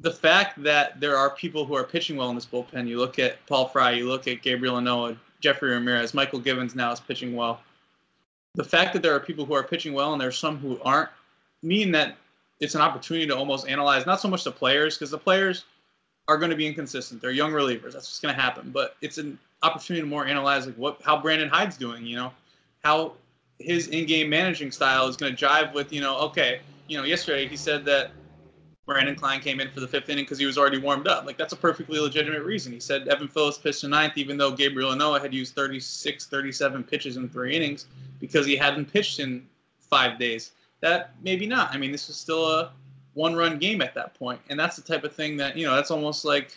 The 0.00 0.10
fact 0.10 0.62
that 0.62 1.00
there 1.00 1.16
are 1.16 1.30
people 1.30 1.64
who 1.64 1.74
are 1.74 1.84
pitching 1.84 2.16
well 2.16 2.30
in 2.30 2.34
this 2.34 2.46
bullpen, 2.46 2.86
you 2.86 2.98
look 2.98 3.18
at 3.18 3.44
Paul 3.46 3.66
Fry, 3.68 3.92
you 3.92 4.08
look 4.08 4.26
at 4.28 4.42
Gabriel 4.42 4.76
Ynoa, 4.76 5.16
Yefry 5.42 5.70
Ramirez, 5.70 6.12
Mychal 6.12 6.42
Givens 6.42 6.74
now 6.74 6.90
is 6.92 7.00
pitching 7.00 7.34
well. 7.34 7.60
The 8.54 8.64
fact 8.64 8.92
that 8.94 9.02
there 9.02 9.14
are 9.14 9.20
people 9.20 9.44
who 9.44 9.54
are 9.54 9.62
pitching 9.62 9.92
well 9.92 10.12
and 10.12 10.20
there's 10.20 10.38
some 10.38 10.58
who 10.58 10.80
aren't 10.82 11.10
mean 11.62 11.92
that 11.92 12.16
it's 12.60 12.74
an 12.74 12.80
opportunity 12.80 13.26
to 13.26 13.36
almost 13.36 13.68
analyze 13.68 14.06
not 14.06 14.20
so 14.20 14.28
much 14.28 14.44
the 14.44 14.50
players 14.50 14.96
because 14.96 15.10
the 15.10 15.18
players 15.18 15.64
are 16.28 16.38
going 16.38 16.50
to 16.50 16.56
be 16.56 16.66
inconsistent. 16.66 17.20
They're 17.20 17.30
young 17.30 17.52
relievers. 17.52 17.92
That's 17.92 18.06
what's 18.06 18.20
going 18.20 18.34
to 18.34 18.40
happen. 18.40 18.70
But 18.70 18.96
it's 19.00 19.18
an 19.18 19.38
opportunity 19.62 20.02
to 20.02 20.08
more 20.08 20.26
analyze 20.26 20.66
like 20.66 20.76
what 20.76 21.00
how 21.02 21.20
Brandon 21.20 21.48
Hyde's 21.48 21.76
doing. 21.76 22.04
You 22.06 22.16
know, 22.16 22.32
how 22.84 23.14
his 23.58 23.88
in-game 23.88 24.30
managing 24.30 24.70
style 24.70 25.06
is 25.08 25.16
going 25.16 25.34
to 25.34 25.46
jive 25.46 25.74
with 25.74 25.92
you 25.92 26.00
know. 26.00 26.18
Okay, 26.18 26.60
you 26.88 26.96
know, 26.96 27.04
yesterday 27.04 27.46
he 27.46 27.56
said 27.56 27.84
that 27.86 28.12
Branden 28.90 29.16
Kline 29.16 29.40
came 29.40 29.60
in 29.60 29.70
for 29.70 29.80
the 29.80 29.86
fifth 29.86 30.08
inning 30.08 30.24
because 30.24 30.38
he 30.38 30.46
was 30.46 30.58
already 30.58 30.78
warmed 30.78 31.06
up. 31.06 31.24
Like 31.24 31.36
that's 31.36 31.52
a 31.52 31.56
perfectly 31.56 32.00
legitimate 32.00 32.42
reason. 32.42 32.72
He 32.72 32.80
said 32.80 33.06
Evan 33.08 33.28
Phillips 33.28 33.58
pitched 33.58 33.82
the 33.82 33.88
ninth, 33.88 34.14
even 34.16 34.36
though 34.36 34.50
Gabriel 34.50 34.90
Ynoa 34.90 35.20
had 35.20 35.32
used 35.32 35.54
36, 35.54 36.26
37 36.26 36.82
pitches 36.82 37.16
in 37.16 37.28
three 37.28 37.54
innings 37.54 37.86
because 38.18 38.46
he 38.46 38.56
hadn't 38.56 38.92
pitched 38.92 39.20
in 39.20 39.46
five 39.78 40.18
days. 40.18 40.52
That 40.80 41.14
maybe 41.22 41.46
not. 41.46 41.72
I 41.72 41.78
mean, 41.78 41.92
this 41.92 42.08
is 42.08 42.16
still 42.16 42.48
a 42.48 42.72
one 43.14 43.34
run 43.34 43.58
game 43.58 43.82
at 43.82 43.94
that 43.94 44.14
point. 44.14 44.40
And 44.48 44.58
that's 44.58 44.76
the 44.76 44.82
type 44.82 45.04
of 45.04 45.14
thing 45.14 45.36
that, 45.38 45.56
you 45.56 45.66
know, 45.66 45.74
that's 45.74 45.90
almost 45.90 46.24
like 46.24 46.56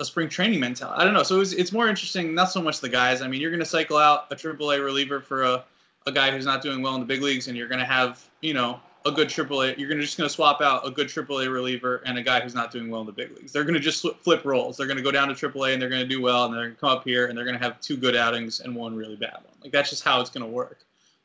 a 0.00 0.04
spring 0.04 0.28
training 0.28 0.60
mentality. 0.60 1.00
I 1.00 1.04
don't 1.04 1.14
know. 1.14 1.22
So 1.22 1.36
it 1.36 1.38
was, 1.38 1.52
it's 1.54 1.72
more 1.72 1.88
interesting, 1.88 2.34
not 2.34 2.50
so 2.50 2.62
much 2.62 2.80
the 2.80 2.88
guys. 2.88 3.20
I 3.20 3.28
mean, 3.28 3.40
you're 3.40 3.50
going 3.50 3.60
to 3.60 3.66
cycle 3.66 3.96
out 3.96 4.26
a 4.30 4.36
AAA 4.36 4.84
reliever 4.84 5.20
for 5.20 5.42
a, 5.42 5.64
a 6.06 6.12
guy 6.12 6.30
who's 6.30 6.46
not 6.46 6.62
doing 6.62 6.82
well 6.82 6.94
in 6.94 7.00
the 7.00 7.06
big 7.06 7.22
leagues, 7.22 7.48
and 7.48 7.56
you're 7.56 7.68
going 7.68 7.80
to 7.80 7.86
have, 7.86 8.24
you 8.40 8.54
know, 8.54 8.80
a 9.06 9.12
good 9.12 9.28
AAA. 9.28 9.78
You're 9.78 9.88
to 9.88 10.00
just 10.00 10.16
going 10.16 10.28
to 10.28 10.34
swap 10.34 10.60
out 10.60 10.86
a 10.86 10.90
good 10.90 11.08
AAA 11.08 11.52
reliever 11.52 12.02
and 12.04 12.18
a 12.18 12.22
guy 12.22 12.40
who's 12.40 12.54
not 12.54 12.70
doing 12.70 12.90
well 12.90 13.00
in 13.00 13.06
the 13.06 13.12
big 13.12 13.34
leagues. 13.36 13.52
They're 13.52 13.64
going 13.64 13.74
to 13.74 13.80
just 13.80 14.06
flip 14.20 14.44
roles. 14.44 14.76
They're 14.76 14.86
going 14.86 14.96
to 14.96 15.02
go 15.02 15.10
down 15.10 15.28
to 15.28 15.34
AAA 15.34 15.72
and 15.72 15.82
they're 15.82 15.88
going 15.88 16.02
to 16.02 16.08
do 16.08 16.20
well, 16.20 16.44
and 16.44 16.54
they're 16.54 16.62
going 16.62 16.74
to 16.74 16.80
come 16.80 16.90
up 16.90 17.04
here 17.04 17.26
and 17.26 17.36
they're 17.36 17.44
going 17.44 17.58
to 17.58 17.62
have 17.62 17.80
two 17.80 17.96
good 17.96 18.16
outings 18.16 18.60
and 18.60 18.74
one 18.74 18.94
really 18.94 19.16
bad 19.16 19.34
one. 19.34 19.54
Like 19.62 19.72
that's 19.72 19.90
just 19.90 20.04
how 20.04 20.20
it's 20.20 20.30
going 20.30 20.44
to 20.44 20.50
work. 20.50 20.78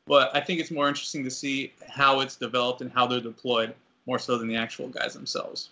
But 0.06 0.34
I 0.36 0.40
think 0.40 0.60
it's 0.60 0.70
more 0.70 0.88
interesting 0.88 1.24
to 1.24 1.30
see 1.30 1.72
how 1.88 2.20
it's 2.20 2.36
developed 2.36 2.82
and 2.82 2.92
how 2.92 3.06
they're 3.06 3.20
deployed 3.20 3.74
more 4.06 4.18
so 4.18 4.38
than 4.38 4.48
the 4.48 4.56
actual 4.56 4.88
guys 4.88 5.14
themselves. 5.14 5.70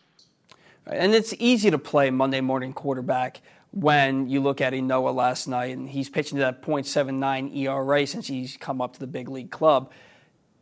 And 0.86 1.14
it's 1.14 1.32
easy 1.38 1.70
to 1.70 1.78
play 1.78 2.10
Monday 2.10 2.40
morning 2.40 2.72
quarterback 2.72 3.40
when 3.70 4.28
you 4.28 4.40
look 4.40 4.60
at 4.60 4.72
Ynoa 4.72 5.14
last 5.14 5.48
night, 5.48 5.76
and 5.76 5.88
he's 5.88 6.10
pitching 6.10 6.36
to 6.36 6.42
that 6.42 6.62
.79 6.62 7.56
ERA 7.56 8.06
since 8.06 8.26
he's 8.26 8.56
come 8.56 8.80
up 8.80 8.92
to 8.94 9.00
the 9.00 9.06
big 9.06 9.28
league 9.28 9.50
club. 9.50 9.90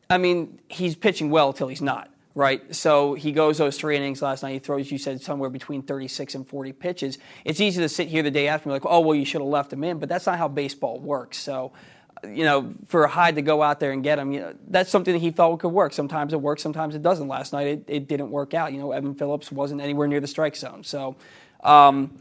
I 0.09 0.18
mean, 0.18 0.61
he's 0.68 0.94
pitching 0.94 1.30
well 1.30 1.52
till 1.52 1.68
he's 1.68 1.83
not, 1.83 2.11
right? 2.35 2.74
So 2.74 3.14
he 3.14 3.33
goes 3.33 3.59
those 3.59 3.78
three 3.78 3.96
innings 3.96 4.22
last 4.22 4.42
night. 4.42 4.52
He 4.52 4.59
throws, 4.59 4.90
you 4.90 4.98
said, 4.98 5.20
somewhere 5.22 5.50
between 5.50 5.83
36 5.83 6.35
and 6.35 6.46
40 6.46 6.72
pitches. 6.72 7.18
It's 7.44 7.61
easy 7.61 7.80
to 7.80 7.88
sit 7.88 8.09
here 8.09 8.22
the 8.22 8.30
day 8.30 8.48
after 8.48 8.68
and 8.68 8.70
be 8.70 8.74
like, 8.74 8.92
oh, 8.92 9.00
well, 9.00 9.14
you 9.14 9.24
should 9.24 9.40
have 9.40 9.48
left 9.48 9.72
him 9.72 9.83
in, 9.83 9.98
but 9.98 10.09
that's 10.09 10.26
not 10.26 10.38
how 10.38 10.48
baseball 10.48 10.98
works. 10.98 11.38
So, 11.38 11.72
you 12.24 12.44
know, 12.44 12.74
for 12.87 13.06
Hyde 13.06 13.37
to 13.37 13.42
go 13.42 13.62
out 13.62 13.80
there 13.80 13.92
and 13.92 14.02
get 14.02 14.18
him, 14.18 14.33
you 14.33 14.40
know, 14.40 14.54
that's 14.68 14.90
something 14.90 15.12
that 15.12 15.20
he 15.20 15.30
thought 15.30 15.59
could 15.61 15.68
work. 15.68 15.92
Sometimes 15.92 16.33
it 16.33 16.40
works, 16.40 16.62
sometimes 16.62 16.94
it 16.94 17.02
doesn't. 17.02 17.28
Last 17.28 17.52
night 17.52 17.66
it, 17.66 17.85
it 17.87 18.09
didn't 18.09 18.30
work 18.30 18.54
out. 18.54 18.72
You 18.72 18.78
know, 18.78 18.92
Evan 18.92 19.14
Phillips 19.14 19.50
wasn't 19.50 19.80
anywhere 19.80 20.09
near 20.09 20.20
the 20.20 20.26
strike 20.26 20.56
zone. 20.56 20.85
So, 20.85 21.16
um, 21.62 22.18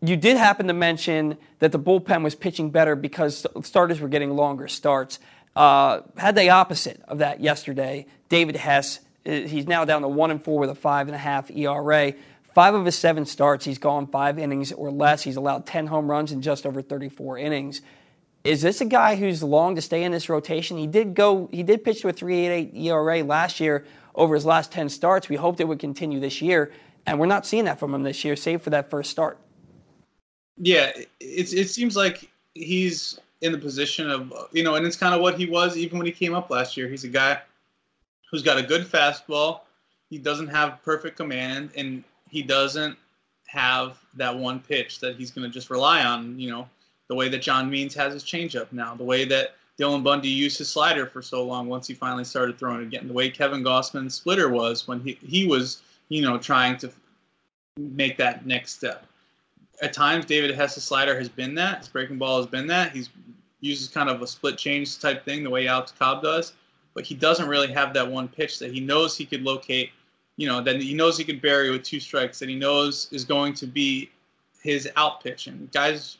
you 0.00 0.16
did 0.16 0.36
happen 0.36 0.68
to 0.68 0.72
mention 0.72 1.36
that 1.58 1.72
the 1.72 1.78
bullpen 1.78 2.22
was 2.22 2.34
pitching 2.34 2.70
better 2.70 2.94
because 2.94 3.46
starters 3.62 4.00
were 4.00 4.08
getting 4.08 4.30
longer 4.30 4.68
starts. 4.68 5.18
Uh, 5.56 6.02
had 6.16 6.36
the 6.36 6.50
opposite 6.50 7.02
of 7.08 7.18
that 7.18 7.40
yesterday. 7.40 8.06
David 8.28 8.54
Hess, 8.56 9.00
uh, 9.26 9.32
he's 9.32 9.66
now 9.66 9.84
down 9.84 10.02
to 10.02 10.08
one 10.08 10.30
and 10.30 10.42
four 10.42 10.60
with 10.60 10.70
a 10.70 10.74
five 10.74 11.08
and 11.08 11.16
a 11.16 11.18
half 11.18 11.50
ERA. 11.50 12.12
Five 12.54 12.74
of 12.74 12.84
his 12.84 12.96
seven 12.96 13.24
starts, 13.24 13.64
he's 13.64 13.78
gone 13.78 14.06
five 14.06 14.38
innings 14.38 14.72
or 14.72 14.90
less. 14.90 15.22
He's 15.22 15.36
allowed 15.36 15.66
10 15.66 15.88
home 15.88 16.10
runs 16.10 16.32
in 16.32 16.42
just 16.42 16.66
over 16.66 16.80
34 16.80 17.38
innings. 17.38 17.82
Is 18.44 18.62
this 18.62 18.80
a 18.80 18.84
guy 18.84 19.16
who's 19.16 19.42
long 19.42 19.74
to 19.74 19.82
stay 19.82 20.04
in 20.04 20.12
this 20.12 20.28
rotation? 20.28 20.78
He 20.78 20.86
did 20.86 21.14
go, 21.14 21.48
he 21.52 21.62
did 21.62 21.84
pitch 21.84 22.02
to 22.02 22.08
a 22.08 22.12
3.88 22.12 22.76
ERA 22.76 23.22
last 23.24 23.60
year 23.60 23.84
over 24.14 24.34
his 24.34 24.46
last 24.46 24.72
10 24.72 24.88
starts. 24.88 25.28
We 25.28 25.36
hoped 25.36 25.60
it 25.60 25.64
would 25.64 25.78
continue 25.78 26.20
this 26.20 26.40
year, 26.40 26.72
and 27.06 27.18
we're 27.18 27.26
not 27.26 27.46
seeing 27.46 27.64
that 27.64 27.78
from 27.78 27.94
him 27.94 28.02
this 28.02 28.24
year, 28.24 28.36
save 28.36 28.62
for 28.62 28.70
that 28.70 28.90
first 28.90 29.10
start. 29.10 29.38
Yeah, 30.56 30.92
it, 31.20 31.52
it 31.52 31.68
seems 31.70 31.96
like 31.96 32.30
he's 32.54 33.18
in 33.40 33.52
the 33.52 33.58
position 33.58 34.10
of, 34.10 34.32
you 34.52 34.62
know, 34.62 34.74
and 34.74 34.86
it's 34.86 34.96
kind 34.96 35.14
of 35.14 35.20
what 35.20 35.38
he 35.38 35.46
was 35.46 35.76
even 35.76 35.98
when 35.98 36.06
he 36.06 36.12
came 36.12 36.34
up 36.34 36.50
last 36.50 36.76
year. 36.76 36.88
He's 36.88 37.04
a 37.04 37.08
guy 37.08 37.40
who's 38.30 38.42
got 38.42 38.58
a 38.58 38.62
good 38.62 38.84
fastball. 38.84 39.60
He 40.10 40.18
doesn't 40.18 40.48
have 40.48 40.82
perfect 40.84 41.16
command, 41.16 41.70
and 41.76 42.02
he 42.28 42.42
doesn't 42.42 42.96
have 43.46 43.98
that 44.14 44.36
one 44.36 44.60
pitch 44.60 45.00
that 45.00 45.16
he's 45.16 45.30
going 45.30 45.48
to 45.48 45.52
just 45.52 45.70
rely 45.70 46.04
on, 46.04 46.38
you 46.38 46.50
know, 46.50 46.68
the 47.08 47.14
way 47.14 47.28
that 47.28 47.42
John 47.42 47.70
Means 47.70 47.94
has 47.94 48.12
his 48.12 48.24
changeup 48.24 48.70
now, 48.72 48.94
the 48.94 49.04
way 49.04 49.24
that 49.24 49.54
Dylan 49.78 50.02
Bundy 50.02 50.28
used 50.28 50.58
his 50.58 50.68
slider 50.68 51.06
for 51.06 51.22
so 51.22 51.42
long 51.44 51.68
once 51.68 51.86
he 51.86 51.94
finally 51.94 52.24
started 52.24 52.58
throwing 52.58 52.80
it 52.80 52.86
again, 52.86 53.06
the 53.06 53.14
way 53.14 53.30
Kevin 53.30 53.62
Gausman's 53.62 54.14
splitter 54.14 54.48
was 54.48 54.88
when 54.88 55.00
he, 55.00 55.18
he 55.24 55.46
was, 55.46 55.82
you 56.08 56.22
know, 56.22 56.36
trying 56.36 56.76
to 56.78 56.90
make 57.76 58.16
that 58.18 58.44
next 58.44 58.72
step 58.74 59.06
at 59.82 59.92
times 59.92 60.24
David 60.24 60.54
Hess's 60.54 60.84
slider 60.84 61.16
has 61.18 61.28
been 61.28 61.54
that. 61.54 61.78
His 61.78 61.88
breaking 61.88 62.18
ball 62.18 62.38
has 62.38 62.46
been 62.46 62.66
that. 62.68 62.92
He's 62.92 63.10
uses 63.60 63.88
kind 63.88 64.08
of 64.08 64.22
a 64.22 64.26
split 64.26 64.56
change 64.56 65.00
type 65.00 65.24
thing 65.24 65.42
the 65.42 65.50
way 65.50 65.66
Alex 65.66 65.92
Cobb 65.98 66.22
does, 66.22 66.52
but 66.94 67.04
he 67.04 67.14
doesn't 67.14 67.48
really 67.48 67.72
have 67.72 67.92
that 67.94 68.08
one 68.08 68.28
pitch 68.28 68.60
that 68.60 68.72
he 68.72 68.78
knows 68.78 69.16
he 69.16 69.26
could 69.26 69.42
locate. 69.42 69.90
You 70.36 70.46
know, 70.46 70.60
that 70.60 70.80
he 70.80 70.94
knows 70.94 71.18
he 71.18 71.24
could 71.24 71.42
bury 71.42 71.70
with 71.70 71.82
two 71.82 71.98
strikes. 71.98 72.38
That 72.38 72.48
he 72.48 72.54
knows 72.54 73.08
is 73.10 73.24
going 73.24 73.54
to 73.54 73.66
be 73.66 74.10
his 74.62 74.88
out 74.96 75.20
pitch. 75.22 75.48
And 75.48 75.70
guys 75.72 76.18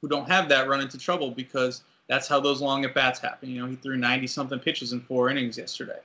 who 0.00 0.08
don't 0.08 0.28
have 0.28 0.48
that 0.48 0.68
run 0.68 0.80
into 0.80 0.98
trouble 0.98 1.30
because 1.30 1.82
that's 2.08 2.28
how 2.28 2.40
those 2.40 2.60
long 2.60 2.84
at 2.84 2.94
bats 2.94 3.18
happen. 3.18 3.50
You 3.50 3.60
know, 3.60 3.66
he 3.66 3.76
threw 3.76 3.96
90 3.96 4.26
something 4.26 4.58
pitches 4.58 4.92
in 4.92 5.00
four 5.00 5.30
innings 5.30 5.58
yesterday. 5.58 5.98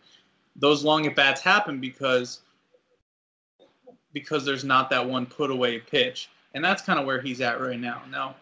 Those 0.56 0.84
long 0.84 1.06
at 1.06 1.15
bats 1.15 1.41
happen 1.41 1.79
because 1.79 2.41
because 4.12 4.45
there's 4.45 4.63
not 4.63 4.91
that 4.91 5.08
one 5.08 5.25
put 5.25 5.49
away 5.49 5.79
pitch 5.79 6.29
and 6.53 6.63
that's 6.63 6.82
kind 6.82 6.99
of 6.99 7.06
where 7.06 7.21
he's 7.21 7.41
at 7.41 7.60
right 7.60 7.79
now. 7.79 8.01
Now, 8.10 8.36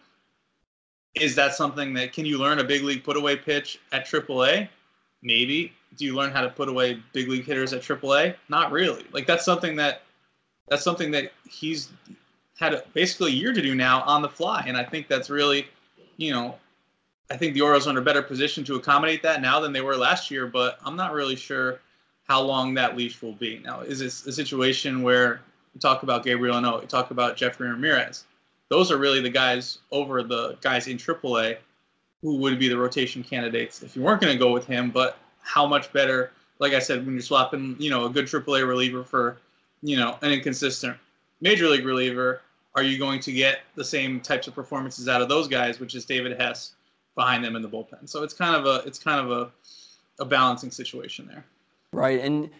is 1.14 1.34
that 1.36 1.54
something 1.54 1.94
that 1.94 2.12
can 2.12 2.24
you 2.24 2.38
learn 2.38 2.58
a 2.58 2.64
big 2.64 2.82
league 2.82 3.04
put 3.04 3.16
away 3.16 3.36
pitch 3.36 3.78
at 3.92 4.06
AAA? 4.06 4.68
Maybe. 5.22 5.72
Do 5.96 6.04
you 6.04 6.14
learn 6.14 6.30
how 6.30 6.40
to 6.40 6.48
put 6.48 6.68
away 6.68 7.02
big 7.12 7.28
league 7.28 7.44
hitters 7.44 7.72
at 7.72 7.82
AAA? 7.82 8.34
Not 8.48 8.72
really. 8.72 9.04
Like 9.12 9.26
that's 9.26 9.44
something 9.44 9.76
that 9.76 10.02
that's 10.68 10.82
something 10.82 11.10
that 11.10 11.32
he's 11.48 11.90
had 12.62 12.74
a, 12.74 12.82
basically 12.94 13.32
a 13.32 13.34
year 13.34 13.52
to 13.52 13.60
do 13.60 13.74
now 13.74 14.02
on 14.02 14.22
the 14.22 14.28
fly, 14.28 14.64
and 14.66 14.76
I 14.76 14.84
think 14.84 15.08
that's 15.08 15.28
really, 15.28 15.66
you 16.16 16.32
know, 16.32 16.54
I 17.30 17.36
think 17.36 17.54
the 17.54 17.60
Orioles 17.60 17.86
are 17.86 17.90
in 17.90 17.96
a 17.96 18.02
better 18.02 18.22
position 18.22 18.62
to 18.64 18.76
accommodate 18.76 19.22
that 19.22 19.42
now 19.42 19.58
than 19.58 19.72
they 19.72 19.80
were 19.80 19.96
last 19.96 20.30
year. 20.30 20.46
But 20.46 20.78
I'm 20.84 20.96
not 20.96 21.12
really 21.12 21.36
sure 21.36 21.80
how 22.28 22.40
long 22.40 22.74
that 22.74 22.96
leash 22.96 23.20
will 23.20 23.32
be. 23.32 23.60
Now, 23.64 23.80
is 23.80 23.98
this 23.98 24.26
a 24.26 24.32
situation 24.32 25.02
where 25.02 25.40
you 25.74 25.80
talk 25.80 26.02
about 26.02 26.24
Gabriel 26.24 26.56
Ynoa. 26.56 26.82
You 26.82 26.86
talk 26.86 27.10
about 27.10 27.36
Yefry 27.36 27.70
Ramirez. 27.70 28.24
Those 28.68 28.90
are 28.90 28.98
really 28.98 29.20
the 29.20 29.30
guys 29.30 29.78
over 29.90 30.22
the 30.22 30.56
guys 30.60 30.86
in 30.86 30.96
AAA 30.98 31.58
who 32.20 32.36
would 32.36 32.58
be 32.58 32.68
the 32.68 32.76
rotation 32.76 33.22
candidates 33.22 33.82
if 33.82 33.96
you 33.96 34.02
weren't 34.02 34.20
going 34.20 34.32
to 34.32 34.38
go 34.38 34.52
with 34.52 34.66
him. 34.66 34.90
But 34.90 35.18
how 35.40 35.66
much 35.66 35.92
better, 35.92 36.30
like 36.58 36.72
I 36.72 36.78
said, 36.78 37.04
when 37.04 37.14
you're 37.14 37.22
swapping, 37.22 37.76
you 37.78 37.90
know, 37.90 38.04
a 38.04 38.10
good 38.10 38.26
AAA 38.26 38.66
reliever 38.66 39.02
for, 39.02 39.38
you 39.82 39.96
know, 39.96 40.16
an 40.22 40.30
inconsistent 40.30 40.96
major 41.40 41.68
league 41.68 41.84
reliever, 41.84 42.40
are 42.74 42.82
you 42.82 42.98
going 42.98 43.20
to 43.20 43.32
get 43.32 43.60
the 43.74 43.84
same 43.84 44.20
types 44.20 44.46
of 44.46 44.54
performances 44.54 45.08
out 45.08 45.20
of 45.20 45.28
those 45.28 45.48
guys, 45.48 45.80
which 45.80 45.94
is 45.94 46.04
David 46.04 46.40
Hess 46.40 46.74
behind 47.14 47.44
them 47.44 47.56
in 47.56 47.62
the 47.62 47.68
bullpen? 47.68 48.08
So 48.08 48.22
it's 48.22 48.34
kind 48.34 48.56
of 48.56 48.66
a 48.66 48.86
it's 48.86 48.98
kind 48.98 49.20
of 49.20 49.30
a, 49.30 49.50
a 50.22 50.24
balancing 50.24 50.70
situation 50.70 51.26
there. 51.26 51.44
Right, 51.92 52.20
and 52.20 52.50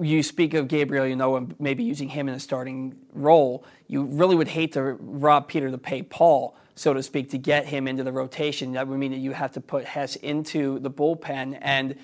you 0.00 0.22
speak 0.22 0.54
of 0.54 0.68
Gabriel, 0.68 1.06
you 1.06 1.16
know, 1.16 1.36
and 1.36 1.54
maybe 1.58 1.82
using 1.82 2.08
him 2.08 2.28
in 2.28 2.34
a 2.34 2.40
starting 2.40 2.96
role, 3.12 3.64
you 3.88 4.04
really 4.04 4.36
would 4.36 4.48
hate 4.48 4.72
to 4.72 4.82
rob 4.82 5.48
Peter 5.48 5.70
to 5.70 5.78
pay 5.78 6.02
Paul, 6.02 6.56
so 6.74 6.94
to 6.94 7.02
speak, 7.02 7.30
to 7.30 7.38
get 7.38 7.66
him 7.66 7.88
into 7.88 8.04
the 8.04 8.12
rotation. 8.12 8.72
That 8.72 8.86
would 8.86 8.98
mean 8.98 9.10
that 9.10 9.18
you 9.18 9.32
have 9.32 9.52
to 9.52 9.60
put 9.60 9.84
Hess 9.84 10.16
into 10.16 10.78
the 10.78 10.90
bullpen. 10.90 11.58
And, 11.60 11.96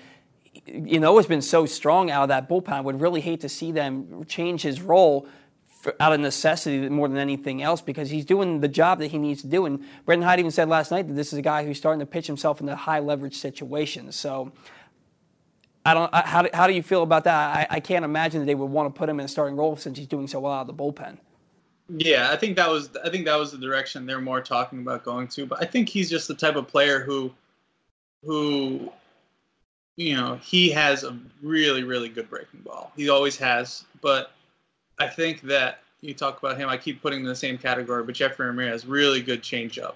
you 0.67 0.99
know, 0.99 1.15
has 1.15 1.25
been 1.25 1.41
so 1.41 1.65
strong 1.65 2.11
out 2.11 2.23
of 2.23 2.29
that 2.29 2.49
bullpen. 2.49 2.83
Would 2.83 2.99
really 2.99 3.21
hate 3.21 3.41
to 3.41 3.49
see 3.49 3.71
them 3.71 4.25
change 4.25 4.61
his 4.61 4.81
role 4.81 5.27
out 5.99 6.13
of 6.13 6.19
necessity 6.19 6.89
more 6.89 7.07
than 7.07 7.17
anything 7.17 7.61
else 7.61 7.81
because 7.81 8.09
he's 8.09 8.25
doing 8.25 8.61
the 8.61 8.67
job 8.67 8.99
that 8.99 9.07
he 9.07 9.17
needs 9.17 9.41
to 9.41 9.47
do. 9.47 9.65
And 9.65 9.83
Brandon 10.05 10.27
Hyde 10.27 10.39
even 10.39 10.51
said 10.51 10.69
last 10.69 10.91
night 10.91 11.07
that 11.07 11.13
this 11.13 11.33
is 11.33 11.39
a 11.39 11.41
guy 11.41 11.65
who's 11.65 11.77
starting 11.77 11.99
to 11.99 12.05
pitch 12.05 12.27
himself 12.27 12.61
into 12.61 12.75
high 12.75 12.99
leverage 12.99 13.35
situations. 13.35 14.15
So 14.15 14.51
I 15.85 15.93
don't. 15.93 16.13
How 16.13 16.41
do, 16.41 16.49
how 16.53 16.67
do 16.67 16.73
you 16.73 16.81
feel 16.81 17.03
about 17.03 17.25
that? 17.25 17.55
I, 17.55 17.75
I 17.75 17.79
can't 17.79 18.03
imagine 18.03 18.39
that 18.39 18.45
they 18.45 18.55
would 18.55 18.71
want 18.71 18.93
to 18.93 18.97
put 18.97 19.07
him 19.07 19.19
in 19.19 19.25
a 19.25 19.29
starting 19.29 19.55
role 19.55 19.75
since 19.75 19.97
he's 19.97 20.07
doing 20.07 20.27
so 20.27 20.39
well 20.39 20.53
out 20.53 20.61
of 20.61 20.67
the 20.67 20.73
bullpen. 20.73 21.17
Yeah, 21.89 22.31
I 22.31 22.35
think 22.35 22.55
that 22.55 22.69
was 22.69 22.89
I 23.03 23.09
think 23.09 23.25
that 23.25 23.35
was 23.35 23.51
the 23.51 23.59
direction 23.59 24.05
they're 24.05 24.19
more 24.19 24.41
talking 24.41 24.79
about 24.79 25.03
going 25.03 25.27
to. 25.29 25.45
But 25.45 25.61
I 25.61 25.65
think 25.65 25.87
he's 25.87 26.09
just 26.09 26.27
the 26.27 26.33
type 26.33 26.55
of 26.55 26.67
player 26.67 27.01
who, 27.01 27.31
who, 28.23 28.91
you 29.95 30.15
know, 30.15 30.39
he 30.41 30.71
has 30.71 31.03
a 31.03 31.15
really 31.43 31.83
really 31.83 32.09
good 32.09 32.29
breaking 32.29 32.61
ball. 32.61 32.91
He 32.95 33.09
always 33.09 33.37
has. 33.37 33.85
But 34.01 34.31
I 34.99 35.07
think 35.07 35.41
that 35.41 35.79
you 36.01 36.13
talk 36.13 36.39
about 36.39 36.57
him, 36.57 36.69
I 36.69 36.77
keep 36.77 37.01
putting 37.01 37.21
in 37.21 37.25
the 37.25 37.35
same 37.35 37.57
category. 37.57 38.03
But 38.03 38.15
Yefry 38.15 38.39
Ramirez, 38.39 38.85
really 38.85 39.21
good 39.21 39.41
changeup. 39.41 39.95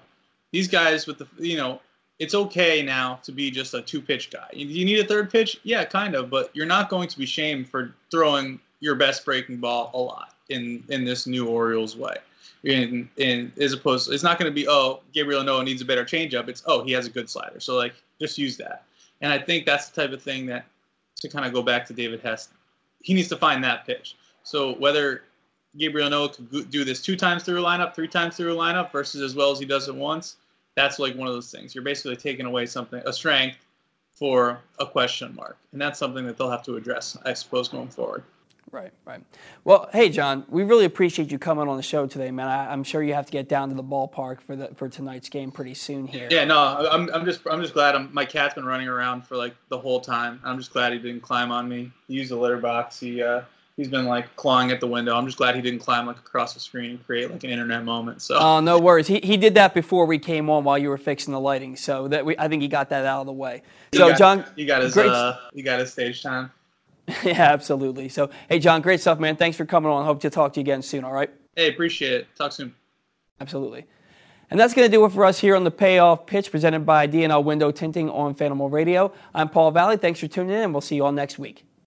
These 0.52 0.68
guys 0.68 1.06
with 1.06 1.18
the 1.18 1.28
you 1.38 1.56
know 1.56 1.80
it's 2.18 2.34
okay 2.34 2.82
now 2.82 3.18
to 3.22 3.32
be 3.32 3.50
just 3.50 3.72
a 3.74 3.80
two 3.80 4.00
pitch 4.00 4.30
guy. 4.30 4.48
You 4.52 4.84
need 4.84 4.98
a 4.98 5.04
third 5.04 5.30
pitch? 5.30 5.58
Yeah, 5.62 5.84
kind 5.84 6.14
of, 6.14 6.28
but 6.28 6.50
you're 6.54 6.66
not 6.66 6.90
going 6.90 7.08
to 7.08 7.18
be 7.18 7.26
shamed 7.26 7.68
for 7.68 7.94
throwing 8.10 8.60
your 8.80 8.94
best 8.94 9.24
breaking 9.24 9.58
ball 9.58 9.90
a 9.94 9.98
lot 9.98 10.34
in 10.48 10.84
in 10.88 11.04
this 11.04 11.26
new 11.26 11.48
Orioles 11.48 11.96
way. 11.96 12.16
In, 12.62 13.08
in 13.16 13.50
as 13.58 13.72
opposed, 13.72 14.08
to, 14.08 14.12
it's 14.12 14.22
not 14.22 14.38
going 14.38 14.50
to 14.50 14.54
be 14.54 14.68
oh 14.68 15.00
Gabriel 15.12 15.42
Ynoa 15.42 15.64
needs 15.64 15.80
a 15.80 15.84
better 15.84 16.04
changeup. 16.04 16.48
It's 16.48 16.62
oh 16.66 16.84
he 16.84 16.92
has 16.92 17.06
a 17.06 17.10
good 17.10 17.30
slider, 17.30 17.58
so 17.58 17.76
like 17.76 17.94
just 18.20 18.36
use 18.36 18.56
that. 18.58 18.84
And 19.22 19.32
I 19.32 19.38
think 19.38 19.64
that's 19.64 19.88
the 19.88 20.02
type 20.02 20.12
of 20.12 20.22
thing 20.22 20.46
that 20.46 20.66
to 21.16 21.28
kind 21.28 21.46
of 21.46 21.52
go 21.52 21.62
back 21.62 21.86
to 21.86 21.94
David 21.94 22.20
Hess, 22.20 22.48
he 23.02 23.14
needs 23.14 23.28
to 23.28 23.36
find 23.36 23.62
that 23.64 23.86
pitch. 23.86 24.16
So 24.50 24.74
whether 24.74 25.22
Gabriel 25.76 26.10
Ynoa 26.10 26.50
could 26.50 26.70
do 26.72 26.84
this 26.84 27.00
two 27.00 27.14
times 27.14 27.44
through 27.44 27.60
a 27.60 27.64
lineup, 27.64 27.94
three 27.94 28.08
times 28.08 28.36
through 28.36 28.52
a 28.52 28.56
lineup, 28.56 28.90
versus 28.90 29.20
as 29.20 29.36
well 29.36 29.52
as 29.52 29.60
he 29.60 29.64
does 29.64 29.86
it 29.86 29.94
once, 29.94 30.38
that's 30.74 30.98
like 30.98 31.14
one 31.14 31.28
of 31.28 31.34
those 31.34 31.52
things. 31.52 31.72
You're 31.72 31.84
basically 31.84 32.16
taking 32.16 32.46
away 32.46 32.66
something, 32.66 33.00
a 33.06 33.12
strength 33.12 33.58
for 34.12 34.58
a 34.80 34.86
question 34.86 35.36
mark. 35.36 35.56
And 35.70 35.80
that's 35.80 36.00
something 36.00 36.26
that 36.26 36.36
they'll 36.36 36.50
have 36.50 36.64
to 36.64 36.74
address, 36.74 37.16
I 37.24 37.32
suppose, 37.32 37.68
going 37.68 37.90
forward. 37.90 38.24
Right, 38.72 38.90
right. 39.04 39.22
Well, 39.62 39.88
hey, 39.92 40.08
John, 40.08 40.44
we 40.48 40.64
really 40.64 40.84
appreciate 40.84 41.30
you 41.30 41.38
coming 41.38 41.68
on 41.68 41.76
the 41.76 41.82
show 41.82 42.08
today, 42.08 42.32
man. 42.32 42.48
I, 42.48 42.72
am 42.72 42.82
sure 42.82 43.04
you 43.04 43.14
have 43.14 43.26
to 43.26 43.32
get 43.32 43.48
down 43.48 43.68
to 43.68 43.76
the 43.76 43.84
ballpark 43.84 44.40
for 44.40 44.56
the 44.56 44.68
for 44.74 44.88
tonight's 44.88 45.28
game 45.28 45.52
pretty 45.52 45.74
soon 45.74 46.06
here. 46.06 46.28
Yeah, 46.30 46.44
no, 46.44 46.88
I'm, 46.90 47.08
I'm 47.12 47.24
just 47.24 47.40
I'm 47.50 47.60
just 47.62 47.74
glad 47.74 47.96
I'm, 47.96 48.12
my 48.12 48.24
cat's 48.24 48.54
been 48.54 48.64
running 48.64 48.86
around 48.86 49.26
for 49.26 49.36
like 49.36 49.56
the 49.70 49.78
whole 49.78 50.00
time. 50.00 50.40
I'm 50.44 50.56
just 50.56 50.72
glad 50.72 50.92
he 50.92 51.00
didn't 51.00 51.22
climb 51.22 51.50
on 51.50 51.68
me. 51.68 51.90
He 52.06 52.14
used 52.14 52.30
the 52.30 52.36
litter 52.36 52.58
box. 52.58 53.00
He 53.00 53.20
uh, 53.20 53.42
he's 53.80 53.88
been 53.88 54.04
like 54.04 54.36
clawing 54.36 54.70
at 54.70 54.78
the 54.78 54.86
window. 54.86 55.16
I'm 55.16 55.24
just 55.24 55.38
glad 55.38 55.56
he 55.56 55.62
didn't 55.62 55.78
climb 55.78 56.06
like 56.06 56.18
across 56.18 56.52
the 56.52 56.60
screen 56.60 56.90
and 56.90 57.06
create 57.06 57.30
like 57.30 57.42
an 57.44 57.50
internet 57.50 57.82
moment. 57.82 58.20
So. 58.20 58.38
Oh, 58.38 58.60
no 58.60 58.78
worries. 58.78 59.06
He, 59.06 59.20
he 59.20 59.38
did 59.38 59.54
that 59.54 59.72
before 59.72 60.04
we 60.04 60.18
came 60.18 60.50
on 60.50 60.64
while 60.64 60.76
you 60.76 60.90
were 60.90 60.98
fixing 60.98 61.32
the 61.32 61.40
lighting. 61.40 61.76
So 61.76 62.06
that 62.08 62.26
we, 62.26 62.36
I 62.36 62.46
think 62.46 62.60
he 62.60 62.68
got 62.68 62.90
that 62.90 63.06
out 63.06 63.20
of 63.20 63.26
the 63.26 63.32
way. 63.32 63.62
So 63.94 64.10
got, 64.10 64.18
John, 64.18 64.44
you 64.54 64.66
got 64.66 64.82
his 64.82 64.92
great, 64.92 65.08
uh, 65.08 65.38
you 65.54 65.62
got 65.62 65.80
his 65.80 65.90
stage 65.90 66.22
time. 66.22 66.50
yeah, 67.24 67.40
absolutely. 67.40 68.10
So 68.10 68.28
hey, 68.50 68.58
John, 68.58 68.82
great 68.82 69.00
stuff, 69.00 69.18
man. 69.18 69.36
Thanks 69.36 69.56
for 69.56 69.64
coming 69.64 69.90
on. 69.90 70.04
Hope 70.04 70.20
to 70.20 70.30
talk 70.30 70.52
to 70.52 70.60
you 70.60 70.62
again 70.62 70.82
soon. 70.82 71.02
All 71.02 71.12
right. 71.12 71.30
Hey, 71.56 71.70
appreciate 71.70 72.12
it. 72.12 72.26
Talk 72.36 72.52
soon. 72.52 72.74
Absolutely. 73.40 73.86
And 74.50 74.60
that's 74.60 74.74
going 74.74 74.86
to 74.86 74.94
do 74.94 75.02
it 75.06 75.12
for 75.12 75.24
us 75.24 75.38
here 75.38 75.56
on 75.56 75.64
the 75.64 75.70
Payoff 75.70 76.26
Pitch 76.26 76.50
presented 76.50 76.84
by 76.84 77.08
DNL 77.08 77.42
Window 77.42 77.70
Tinting 77.70 78.10
on 78.10 78.34
Fanimal 78.34 78.70
Radio. 78.70 79.12
I'm 79.34 79.48
Paul 79.48 79.70
Valley. 79.70 79.96
Thanks 79.96 80.20
for 80.20 80.26
tuning 80.26 80.50
in, 80.50 80.62
and 80.64 80.74
we'll 80.74 80.80
see 80.80 80.96
you 80.96 81.04
all 81.04 81.12
next 81.12 81.38
week. 81.38 81.64